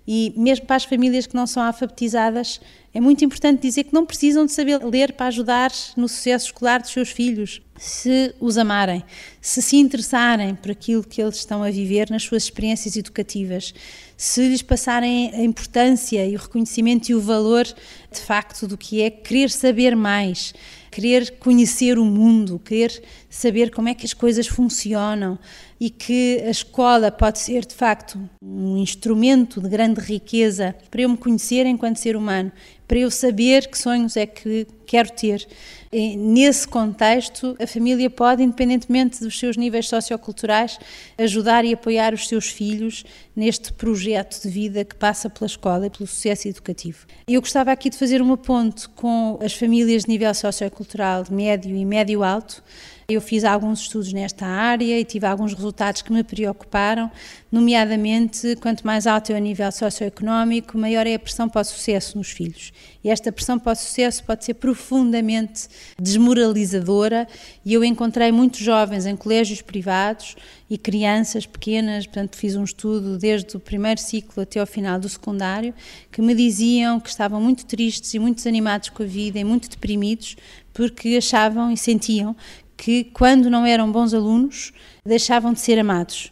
e 0.08 0.34
mesmo 0.38 0.66
para 0.66 0.76
as 0.76 0.84
famílias 0.84 1.26
que 1.26 1.36
não 1.36 1.48
são 1.48 1.64
alfabetizadas, 1.64 2.62
é 2.94 3.02
muito 3.02 3.26
importante 3.26 3.62
dizer 3.62 3.86
que 3.86 3.94
não 3.94 4.06
precisam 4.06 4.46
de 4.46 4.52
saber 4.52 4.84
ler 4.84 5.14
para 5.14 5.28
ajudar 5.28 5.72
no 5.98 6.08
sucesso 6.08 6.46
escolar 6.48 6.82
dos 6.82 6.92
seus 6.92 7.10
filhos, 7.10 7.62
se 7.78 8.34
os 8.40 8.58
amarem, 8.58 9.04
se 9.42 9.62
se 9.62 9.76
interessarem 9.78 10.56
por 10.56 10.72
aquilo 10.72 11.04
que 11.04 11.22
eles 11.22 11.36
estão 11.36 11.62
a 11.62 11.70
viver 11.70 12.10
nas 12.10 12.24
suas 12.24 12.44
experiências 12.44 12.96
educativas, 12.96 13.74
se 14.16 14.48
lhes 14.48 14.62
passarem 14.62 15.34
a 15.34 15.44
importância 15.44 16.26
e 16.26 16.36
o 16.36 16.40
reconhecimento 16.40 17.10
e 17.10 17.16
o 17.16 17.20
valor 17.20 17.66
de 17.66 18.22
facto 18.22 18.68
do 18.68 18.78
que 18.78 19.02
é 19.02 19.10
querer 19.10 19.50
saber 19.50 19.96
mais, 19.96 20.54
querer 20.96 21.32
conhecer 21.40 22.00
o 22.00 22.06
mundo, 22.06 22.58
querer 22.58 23.04
saber 23.30 23.70
como 23.70 23.90
é 23.90 23.94
que 23.94 24.06
as 24.06 24.14
coisas 24.14 24.48
funcionam 24.48 25.38
e 25.78 25.90
que 25.90 26.42
a 26.46 26.50
escola 26.50 27.12
pode 27.12 27.38
ser 27.38 27.66
de 27.66 27.76
facto 27.76 28.18
um 28.42 28.78
instrumento 28.78 29.60
de 29.60 29.68
grande 29.68 30.00
riqueza 30.00 30.74
para 30.90 31.02
eu 31.02 31.10
me 31.10 31.18
conhecer 31.18 31.66
enquanto 31.66 31.98
ser 31.98 32.16
humano, 32.16 32.50
para 32.88 33.00
eu 33.00 33.10
saber 33.10 33.68
que 33.68 33.78
sonhos 33.78 34.16
é 34.16 34.26
que 34.26 34.68
quero 34.86 35.10
ter. 35.12 35.48
E, 35.92 36.16
nesse 36.16 36.68
contexto, 36.68 37.56
a 37.60 37.66
família 37.66 38.10
pode, 38.10 38.44
independentemente 38.44 39.24
dos 39.24 39.38
seus 39.40 39.56
níveis 39.56 39.88
socioculturais, 39.88 40.78
ajudar 41.18 41.64
e 41.64 41.74
apoiar 41.74 42.14
os 42.14 42.28
seus 42.28 42.48
filhos 42.48 43.04
neste 43.36 43.72
projeto 43.72 44.42
de 44.42 44.50
vida 44.50 44.84
que 44.84 44.96
passa 44.96 45.30
pela 45.30 45.46
escola 45.46 45.88
e 45.88 45.90
pelo 45.90 46.06
sucesso 46.06 46.48
educativo. 46.48 47.06
Eu 47.28 47.42
gostava 47.42 47.72
aqui 47.72 47.90
de 47.90 47.98
fazer 47.98 48.22
uma 48.22 48.38
ponte 48.38 48.90
com 48.90 49.40
as 49.42 49.54
famílias 49.54 50.04
de 50.04 50.10
nível 50.10 50.34
sociocultural 50.34 51.24
médio 51.32 51.76
e 51.76 51.86
médio-alto, 51.86 52.64
eu 53.08 53.22
fiz 53.22 53.44
alguns 53.44 53.82
estudos 53.82 54.12
nesta 54.12 54.48
área 54.48 55.00
e 55.00 55.06
tive 55.06 55.28
alguns 55.28 55.54
resultados 55.54 56.02
que 56.02 56.12
me 56.12 56.24
preocuparam, 56.24 57.12
nomeadamente, 57.52 58.56
quanto 58.56 58.86
mais 58.86 59.06
alto 59.06 59.32
é 59.32 59.36
o 59.36 59.40
nível 59.40 59.72
socioeconómico, 59.72 60.76
maior 60.76 61.06
é 61.06 61.14
a 61.14 61.20
pressão 61.20 61.48
para 61.48 61.62
o 61.62 61.64
sucesso 61.64 62.18
nos 62.18 62.32
filhos. 62.32 62.74
E 63.04 63.10
esta 63.12 63.32
pressão 63.32 63.60
para 63.60 63.74
o 63.74 63.76
sucesso 63.76 64.24
pode 64.24 64.44
ser 64.44 64.56
profundamente 64.56 65.68
desmoralizadora 66.02 67.28
e 67.64 67.76
eu 67.76 67.84
encontrei 67.84 68.32
muitos 68.32 68.62
jovens 68.62 69.06
em 69.06 69.16
colégios 69.16 69.62
privados 69.62 70.36
e 70.68 70.76
crianças 70.76 71.46
pequenas, 71.46 72.08
portanto 72.08 72.36
fiz 72.36 72.56
um 72.56 72.64
estudo 72.64 73.20
desde 73.20 73.56
o 73.56 73.60
primeiro 73.60 74.02
ciclo 74.02 74.42
até 74.42 74.60
ao 74.60 74.66
final 74.66 75.00
do 75.00 75.08
secundário, 75.08 75.76
que 76.12 76.24
me 76.24 76.34
diziam 76.34 77.00
que 77.00 77.10
estavam 77.10 77.40
muito 77.40 77.68
tristes 77.68 78.16
e 78.16 78.20
muito 78.20 78.38
desanimados 78.38 78.90
com 78.90 79.04
a 79.04 79.06
vida 79.06 79.38
e 79.38 79.44
muito 79.44 79.70
deprimidos 79.70 80.36
porque 80.76 81.16
achavam 81.16 81.72
e 81.72 81.78
sentiam 81.78 82.36
que, 82.78 83.06
quando 83.06 83.50
não 83.50 83.66
eram 83.66 83.92
bons 83.92 84.14
alunos, 84.14 84.74
deixavam 85.06 85.54
de 85.54 85.60
ser 85.60 85.80
amados. 85.80 86.32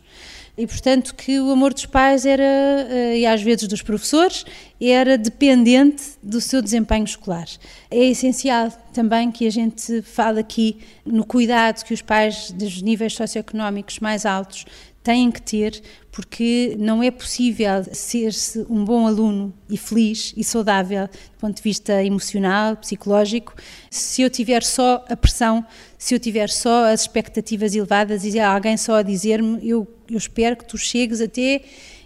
E, 0.55 0.67
portanto, 0.67 1.15
que 1.15 1.39
o 1.39 1.49
amor 1.49 1.73
dos 1.73 1.87
pais 1.87 2.27
era, 2.27 2.43
eh, 2.43 3.19
e 3.19 3.25
às 3.25 3.41
vezes 3.41 3.67
dos 3.67 3.81
professores, 3.81 4.45
era 4.79 5.17
dependente 5.17 6.03
do 6.21 6.39
seu 6.39 6.61
desempenho 6.61 7.05
escolar. 7.05 7.47
É 7.89 8.05
essencial 8.05 8.69
também 8.93 9.31
que 9.31 9.47
a 9.47 9.51
gente 9.51 10.03
fale 10.03 10.39
aqui 10.39 10.77
no 11.03 11.25
cuidado 11.25 11.83
que 11.83 11.93
os 11.93 12.03
pais 12.03 12.51
dos 12.51 12.83
níveis 12.83 13.15
socioeconómicos 13.15 13.99
mais 13.99 14.27
altos 14.27 14.65
têm 15.03 15.29
que 15.29 15.41
ter, 15.41 15.81
porque 16.11 16.75
não 16.79 17.03
é 17.03 17.11
possível 17.11 17.83
ser-se 17.91 18.65
um 18.69 18.85
bom 18.85 19.05
aluno 19.05 19.53
e 19.69 19.75
feliz 19.75 20.33
e 20.37 20.43
saudável 20.43 21.07
do 21.07 21.39
ponto 21.39 21.57
de 21.57 21.61
vista 21.61 22.03
emocional, 22.03 22.77
psicológico, 22.77 23.53
se 23.89 24.21
eu 24.21 24.29
tiver 24.29 24.63
só 24.63 25.03
a 25.09 25.17
pressão, 25.17 25.65
se 25.97 26.15
eu 26.15 26.19
tiver 26.19 26.49
só 26.49 26.85
as 26.85 27.01
expectativas 27.01 27.75
elevadas 27.75 28.23
e 28.23 28.39
alguém 28.39 28.77
só 28.77 28.95
a 28.95 29.01
dizer-me, 29.01 29.67
eu, 29.67 29.87
eu 30.09 30.17
espero 30.17 30.55
que 30.55 30.65
tu 30.65 30.77
chegues 30.77 31.19
até 31.19 31.61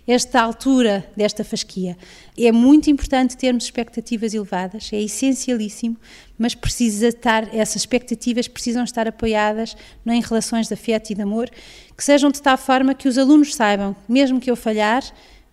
esta 0.07 0.41
altura 0.41 1.05
desta 1.17 1.43
fasquia. 1.43 1.97
É 2.37 2.51
muito 2.51 2.89
importante 2.89 3.35
termos 3.35 3.65
expectativas 3.65 4.33
elevadas, 4.33 4.89
é 4.93 5.01
essencialíssimo, 5.01 5.97
mas 6.37 6.55
precisa 6.55 7.09
estar, 7.09 7.53
essas 7.53 7.77
expectativas 7.77 8.47
precisam 8.47 8.83
estar 8.83 9.07
apoiadas 9.07 9.75
em 10.05 10.21
relações 10.21 10.67
de 10.67 10.73
afeto 10.73 11.11
e 11.11 11.15
de 11.15 11.21
amor, 11.21 11.49
que 11.95 12.03
sejam 12.03 12.31
de 12.31 12.41
tal 12.41 12.57
forma 12.57 12.95
que 12.95 13.09
os 13.09 13.17
alunos 13.17 13.53
saibam, 13.53 13.95
mesmo 14.07 14.39
que 14.39 14.49
eu 14.49 14.55
falhar, 14.55 15.03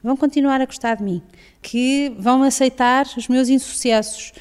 vão 0.01 0.17
continuar 0.17 0.61
a 0.61 0.67
gostar 0.67 0.97
de 0.97 1.03
mim, 1.03 1.23
que 1.61 2.15
vão 2.19 2.43
aceitar 2.43 3.07
os 3.17 3.27
meus 3.27 3.49
insucessos. 3.49 4.33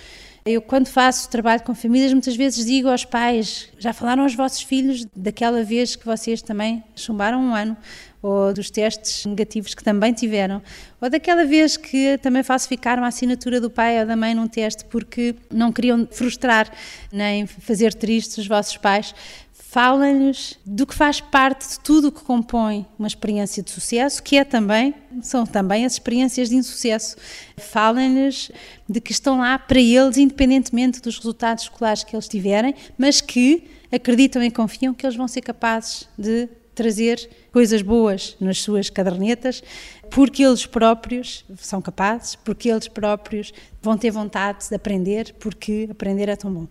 Eu, 0.46 0.62
quando 0.62 0.88
faço 0.88 1.30
trabalho 1.30 1.64
com 1.64 1.74
famílias, 1.74 2.12
muitas 2.12 2.36
vezes 2.36 2.66
digo 2.66 2.90
aos 2.90 3.06
pais: 3.06 3.70
já 3.80 3.94
falaram 3.94 4.24
aos 4.24 4.36
vossos 4.36 4.62
filhos 4.62 5.08
daquela 5.16 5.64
vez 5.64 5.96
que 5.96 6.06
vocês 6.06 6.42
também 6.42 6.84
chumbaram 6.98 7.40
um 7.40 7.56
ano, 7.56 7.78
ou 8.24 8.54
dos 8.54 8.72
testes 8.72 9.26
negativos 9.26 9.76
que 9.76 9.84
também 9.84 10.14
tiveram, 10.14 10.62
ou 11.02 11.10
daquela 11.10 11.46
vez 11.46 11.76
que 11.76 12.18
também 12.20 12.42
falsificaram 12.42 13.04
a 13.04 13.08
assinatura 13.08 13.60
do 13.60 13.70
pai 13.70 14.00
ou 14.00 14.06
da 14.08 14.16
mãe 14.16 14.34
num 14.34 14.48
teste 14.48 14.86
porque 14.86 15.36
não 15.52 15.74
queriam 15.74 16.08
frustrar 16.10 16.72
nem 17.12 17.46
fazer 17.46 17.94
tristes 17.94 18.38
os 18.38 18.48
vossos 18.48 18.78
pais. 18.78 19.14
Falem-nos 19.52 20.58
do 20.66 20.86
que 20.86 20.94
faz 20.94 21.20
parte 21.20 21.68
de 21.68 21.80
tudo 21.80 22.08
o 22.08 22.12
que 22.12 22.22
compõe 22.22 22.86
uma 22.98 23.08
experiência 23.08 23.62
de 23.62 23.72
sucesso, 23.72 24.22
que 24.22 24.38
é 24.38 24.46
também, 24.46 24.94
são 25.22 25.46
também 25.46 25.84
as 25.84 25.94
experiências 25.94 26.48
de 26.48 26.56
insucesso. 26.56 27.18
Falem-nos 27.58 28.52
de 28.88 29.02
que 29.02 29.12
estão 29.12 29.40
lá 29.40 29.58
para 29.58 29.82
eles, 29.82 30.16
independentemente 30.16 31.02
dos 31.02 31.18
resultados 31.18 31.64
escolares 31.64 32.04
que 32.04 32.16
eles 32.16 32.28
tiverem, 32.28 32.76
mas 32.98 33.20
que 33.20 33.68
acreditam 33.92 34.44
e 34.44 34.52
confiam 34.52 34.94
que 34.94 35.06
eles 35.06 35.16
vão 35.16 35.28
ser 35.28 35.42
capazes 35.42 36.08
de 36.18 36.48
trazer 36.74 37.30
coisas 37.52 37.82
boas 37.82 38.36
nas 38.40 38.62
suas 38.62 38.90
cadernetas, 38.90 39.64
porque 40.10 40.44
eles 40.44 40.66
próprios 40.66 41.46
são 41.58 41.82
capazes, 41.82 42.36
porque 42.36 42.70
eles 42.70 42.88
próprios 42.88 43.54
vão 43.82 43.98
ter 43.98 44.12
vontade 44.12 44.70
de 44.70 44.76
aprender, 44.76 45.36
porque 45.40 45.88
aprender 45.90 46.30
é 46.30 46.36
tão 46.36 46.52
bom. 46.52 46.68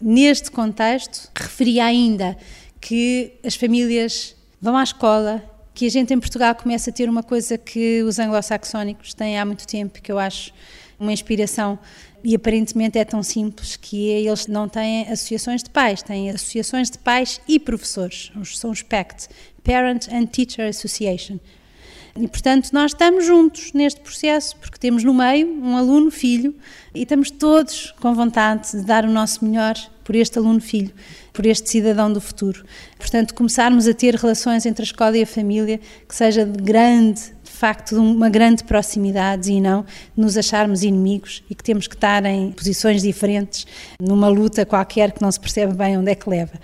Neste 0.00 0.50
contexto, 0.50 1.30
referi 1.34 1.78
ainda 1.78 2.36
que 2.80 3.32
as 3.44 3.54
famílias 3.54 4.34
vão 4.60 4.76
à 4.76 4.82
escola, 4.82 5.42
que 5.74 5.86
a 5.86 5.90
gente 5.90 6.12
em 6.12 6.18
Portugal 6.18 6.54
começa 6.54 6.90
a 6.90 6.92
ter 6.92 7.08
uma 7.08 7.22
coisa 7.22 7.56
que 7.56 8.02
os 8.02 8.18
anglo-saxónicos 8.18 9.14
têm 9.14 9.38
há 9.38 9.44
muito 9.44 9.66
tempo, 9.66 10.02
que 10.02 10.10
eu 10.10 10.18
acho 10.18 10.52
uma 10.98 11.12
inspiração 11.12 11.78
e 12.24 12.34
aparentemente 12.34 12.98
é 12.98 13.04
tão 13.04 13.22
simples 13.22 13.76
que 13.76 14.08
eles 14.08 14.46
não 14.46 14.68
têm 14.68 15.08
associações 15.08 15.62
de 15.62 15.70
pais, 15.70 16.02
têm 16.02 16.30
associações 16.30 16.90
de 16.90 16.98
pais 16.98 17.40
e 17.48 17.58
professores, 17.58 18.32
são 18.44 18.70
os 18.70 18.82
PACT, 18.82 19.28
Parent 19.64 20.08
and 20.08 20.26
Teacher 20.26 20.68
Association. 20.68 21.38
E, 22.14 22.28
portanto, 22.28 22.70
nós 22.72 22.92
estamos 22.92 23.24
juntos 23.24 23.72
neste 23.72 24.00
processo, 24.00 24.54
porque 24.56 24.78
temos 24.78 25.02
no 25.02 25.14
meio 25.14 25.48
um 25.48 25.76
aluno 25.76 26.10
filho 26.10 26.54
e 26.94 27.02
estamos 27.02 27.30
todos 27.30 27.94
com 28.00 28.14
vontade 28.14 28.70
de 28.72 28.84
dar 28.84 29.04
o 29.06 29.10
nosso 29.10 29.42
melhor 29.44 29.74
por 30.04 30.14
este 30.14 30.38
aluno 30.38 30.60
filho, 30.60 30.92
por 31.32 31.46
este 31.46 31.70
cidadão 31.70 32.12
do 32.12 32.20
futuro. 32.20 32.66
Portanto, 32.98 33.34
começarmos 33.34 33.88
a 33.88 33.94
ter 33.94 34.14
relações 34.14 34.66
entre 34.66 34.82
a 34.82 34.84
escola 34.84 35.16
e 35.16 35.22
a 35.22 35.26
família 35.26 35.80
que 36.06 36.14
seja 36.14 36.44
de 36.44 36.62
grande 36.62 37.22
facto 37.62 37.94
de 37.94 38.00
uma 38.00 38.28
grande 38.28 38.64
proximidade 38.64 39.52
e 39.52 39.60
não 39.60 39.86
nos 40.16 40.36
acharmos 40.36 40.82
inimigos 40.82 41.44
e 41.48 41.54
que 41.54 41.62
temos 41.62 41.86
que 41.86 41.94
estar 41.94 42.24
em 42.24 42.50
posições 42.50 43.02
diferentes 43.02 43.68
numa 44.00 44.26
luta 44.26 44.66
qualquer 44.66 45.12
que 45.12 45.22
não 45.22 45.30
se 45.30 45.38
percebe 45.38 45.72
bem 45.72 45.96
onde 45.96 46.10
é 46.10 46.14
que 46.16 46.28
leva. 46.28 46.54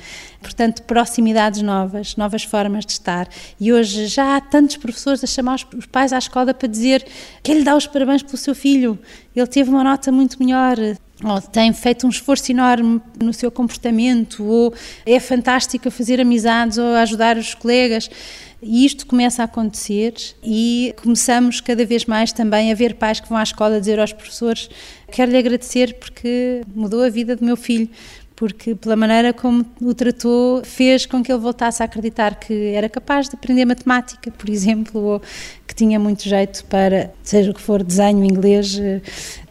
Portanto, 0.42 0.82
proximidades 0.82 1.62
novas, 1.62 2.16
novas 2.16 2.42
formas 2.42 2.84
de 2.84 2.92
estar. 2.94 3.28
E 3.60 3.72
hoje 3.72 4.08
já 4.08 4.36
há 4.36 4.40
tantos 4.40 4.76
professores 4.76 5.22
a 5.22 5.26
chamar 5.28 5.60
os 5.76 5.86
pais 5.86 6.12
à 6.12 6.18
escola 6.18 6.52
para 6.52 6.66
dizer 6.66 7.06
que 7.44 7.52
ele 7.52 7.62
dá 7.62 7.76
os 7.76 7.86
parabéns 7.86 8.24
pelo 8.24 8.36
seu 8.36 8.54
filho, 8.54 8.98
ele 9.36 9.46
teve 9.46 9.70
uma 9.70 9.84
nota 9.84 10.10
muito 10.10 10.42
melhor, 10.42 10.76
ou 11.22 11.40
tem 11.40 11.72
feito 11.72 12.06
um 12.06 12.10
esforço 12.10 12.50
enorme 12.50 13.00
no 13.22 13.32
seu 13.32 13.50
comportamento, 13.52 14.44
ou 14.44 14.74
é 15.06 15.20
fantástico 15.20 15.86
a 15.86 15.90
fazer 15.90 16.20
amizades 16.20 16.76
ou 16.76 16.94
ajudar 16.96 17.36
os 17.36 17.54
colegas. 17.54 18.10
E 18.60 18.84
isto 18.84 19.06
começa 19.06 19.42
a 19.42 19.44
acontecer 19.44 20.14
e 20.42 20.92
começamos 21.00 21.60
cada 21.60 21.84
vez 21.84 22.04
mais 22.06 22.32
também 22.32 22.72
a 22.72 22.74
ver 22.74 22.94
pais 22.94 23.20
que 23.20 23.28
vão 23.28 23.38
à 23.38 23.42
escola 23.42 23.78
dizer 23.78 24.00
aos 24.00 24.12
professores: 24.12 24.68
quero 25.12 25.30
lhe 25.30 25.38
agradecer 25.38 25.94
porque 25.94 26.62
mudou 26.74 27.02
a 27.04 27.08
vida 27.08 27.36
do 27.36 27.44
meu 27.44 27.56
filho, 27.56 27.88
porque 28.34 28.74
pela 28.74 28.96
maneira 28.96 29.32
como 29.32 29.64
o 29.80 29.94
tratou 29.94 30.64
fez 30.64 31.06
com 31.06 31.22
que 31.22 31.30
ele 31.30 31.40
voltasse 31.40 31.82
a 31.82 31.86
acreditar 31.86 32.34
que 32.34 32.72
era 32.74 32.88
capaz 32.88 33.28
de 33.28 33.36
aprender 33.36 33.64
matemática, 33.64 34.28
por 34.32 34.50
exemplo, 34.50 35.00
ou 35.00 35.22
que 35.64 35.74
tinha 35.74 35.98
muito 36.00 36.24
jeito 36.24 36.64
para, 36.64 37.12
seja 37.22 37.52
o 37.52 37.54
que 37.54 37.60
for, 37.60 37.84
desenho 37.84 38.24
inglês, 38.24 38.80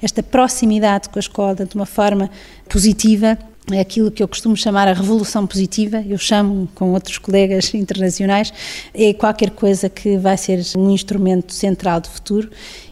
esta 0.01 0.21
proximidade 0.21 1.07
com 1.07 1.17
a 1.17 1.21
escola 1.21 1.65
de 1.65 1.75
uma 1.75 1.85
forma 1.85 2.29
positiva 2.67 3.37
é 3.71 3.79
aquilo 3.79 4.09
que 4.09 4.23
eu 4.23 4.27
costumo 4.27 4.55
chamar 4.55 4.87
a 4.87 4.93
revolução 4.93 5.45
positiva, 5.45 6.03
eu 6.07 6.17
chamo 6.17 6.69
com 6.73 6.91
outros 6.91 7.17
colegas 7.17 7.71
internacionais, 7.75 8.53
é 8.93 9.13
qualquer 9.13 9.51
coisa 9.51 9.89
que 9.89 10.17
vai 10.17 10.37
ser 10.37 10.61
um 10.77 10.89
instrumento 10.89 11.53
central 11.53 12.01
do 12.01 12.07
futuro 12.07 12.49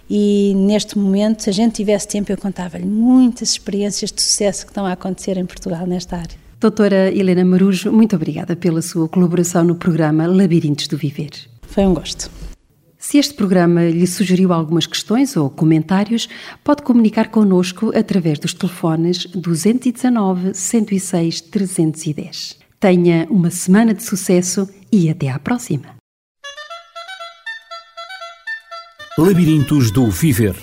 e 0.09 0.53
neste 0.55 0.97
momento, 0.97 1.41
se 1.41 1.49
a 1.49 1.53
gente 1.53 1.75
tivesse 1.75 2.07
tempo, 2.07 2.31
eu 2.31 2.37
contava-lhe 2.37 2.85
muitas 2.85 3.49
experiências 3.49 4.11
de 4.11 4.21
sucesso 4.21 4.65
que 4.65 4.71
estão 4.71 4.85
a 4.85 4.91
acontecer 4.91 5.37
em 5.37 5.45
Portugal 5.45 5.87
nesta 5.87 6.17
área. 6.17 6.45
Doutora 6.59 7.11
Helena 7.11 7.43
Marujo, 7.43 7.91
muito 7.91 8.15
obrigada 8.15 8.55
pela 8.55 8.81
sua 8.81 9.07
colaboração 9.07 9.63
no 9.63 9.75
programa 9.75 10.27
Labirintos 10.27 10.87
do 10.87 10.97
Viver. 10.97 11.31
Foi 11.63 11.85
um 11.85 11.93
gosto. 11.93 12.29
Se 13.07 13.19
este 13.19 13.35
programa 13.35 13.83
lhe 13.83 14.07
sugeriu 14.07 14.51
algumas 14.51 14.87
questões 14.87 15.37
ou 15.37 15.47
comentários, 15.47 16.27
pode 16.63 16.81
comunicar 16.81 17.29
connosco 17.29 17.95
através 17.95 18.39
dos 18.39 18.51
telefones 18.51 19.27
219 19.27 20.55
106 20.55 21.41
310. 21.41 22.57
Tenha 22.79 23.27
uma 23.29 23.51
semana 23.51 23.93
de 23.93 24.01
sucesso 24.01 24.67
e 24.91 25.07
até 25.07 25.29
à 25.29 25.37
próxima. 25.37 25.95
Labirintos 29.19 29.91
do 29.91 30.09
Viver 30.09 30.55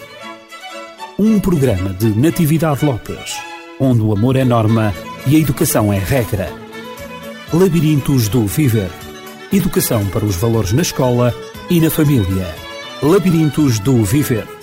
um 1.20 1.38
programa 1.38 1.90
de 1.90 2.08
Natividade 2.08 2.84
Lopes, 2.84 3.36
onde 3.78 4.00
o 4.02 4.12
amor 4.12 4.34
é 4.34 4.44
norma 4.44 4.92
e 5.28 5.36
a 5.36 5.38
educação 5.38 5.92
é 5.92 5.98
regra. 6.00 6.48
Labirintos 7.54 8.26
do 8.26 8.44
Viver 8.46 8.90
Educação 9.52 10.04
para 10.06 10.24
os 10.24 10.34
valores 10.34 10.72
na 10.72 10.82
escola 10.82 11.32
e 11.70 11.80
na 11.80 11.90
família. 11.90 12.54
Labirintos 13.02 13.78
do 13.78 14.04
Viver 14.04 14.61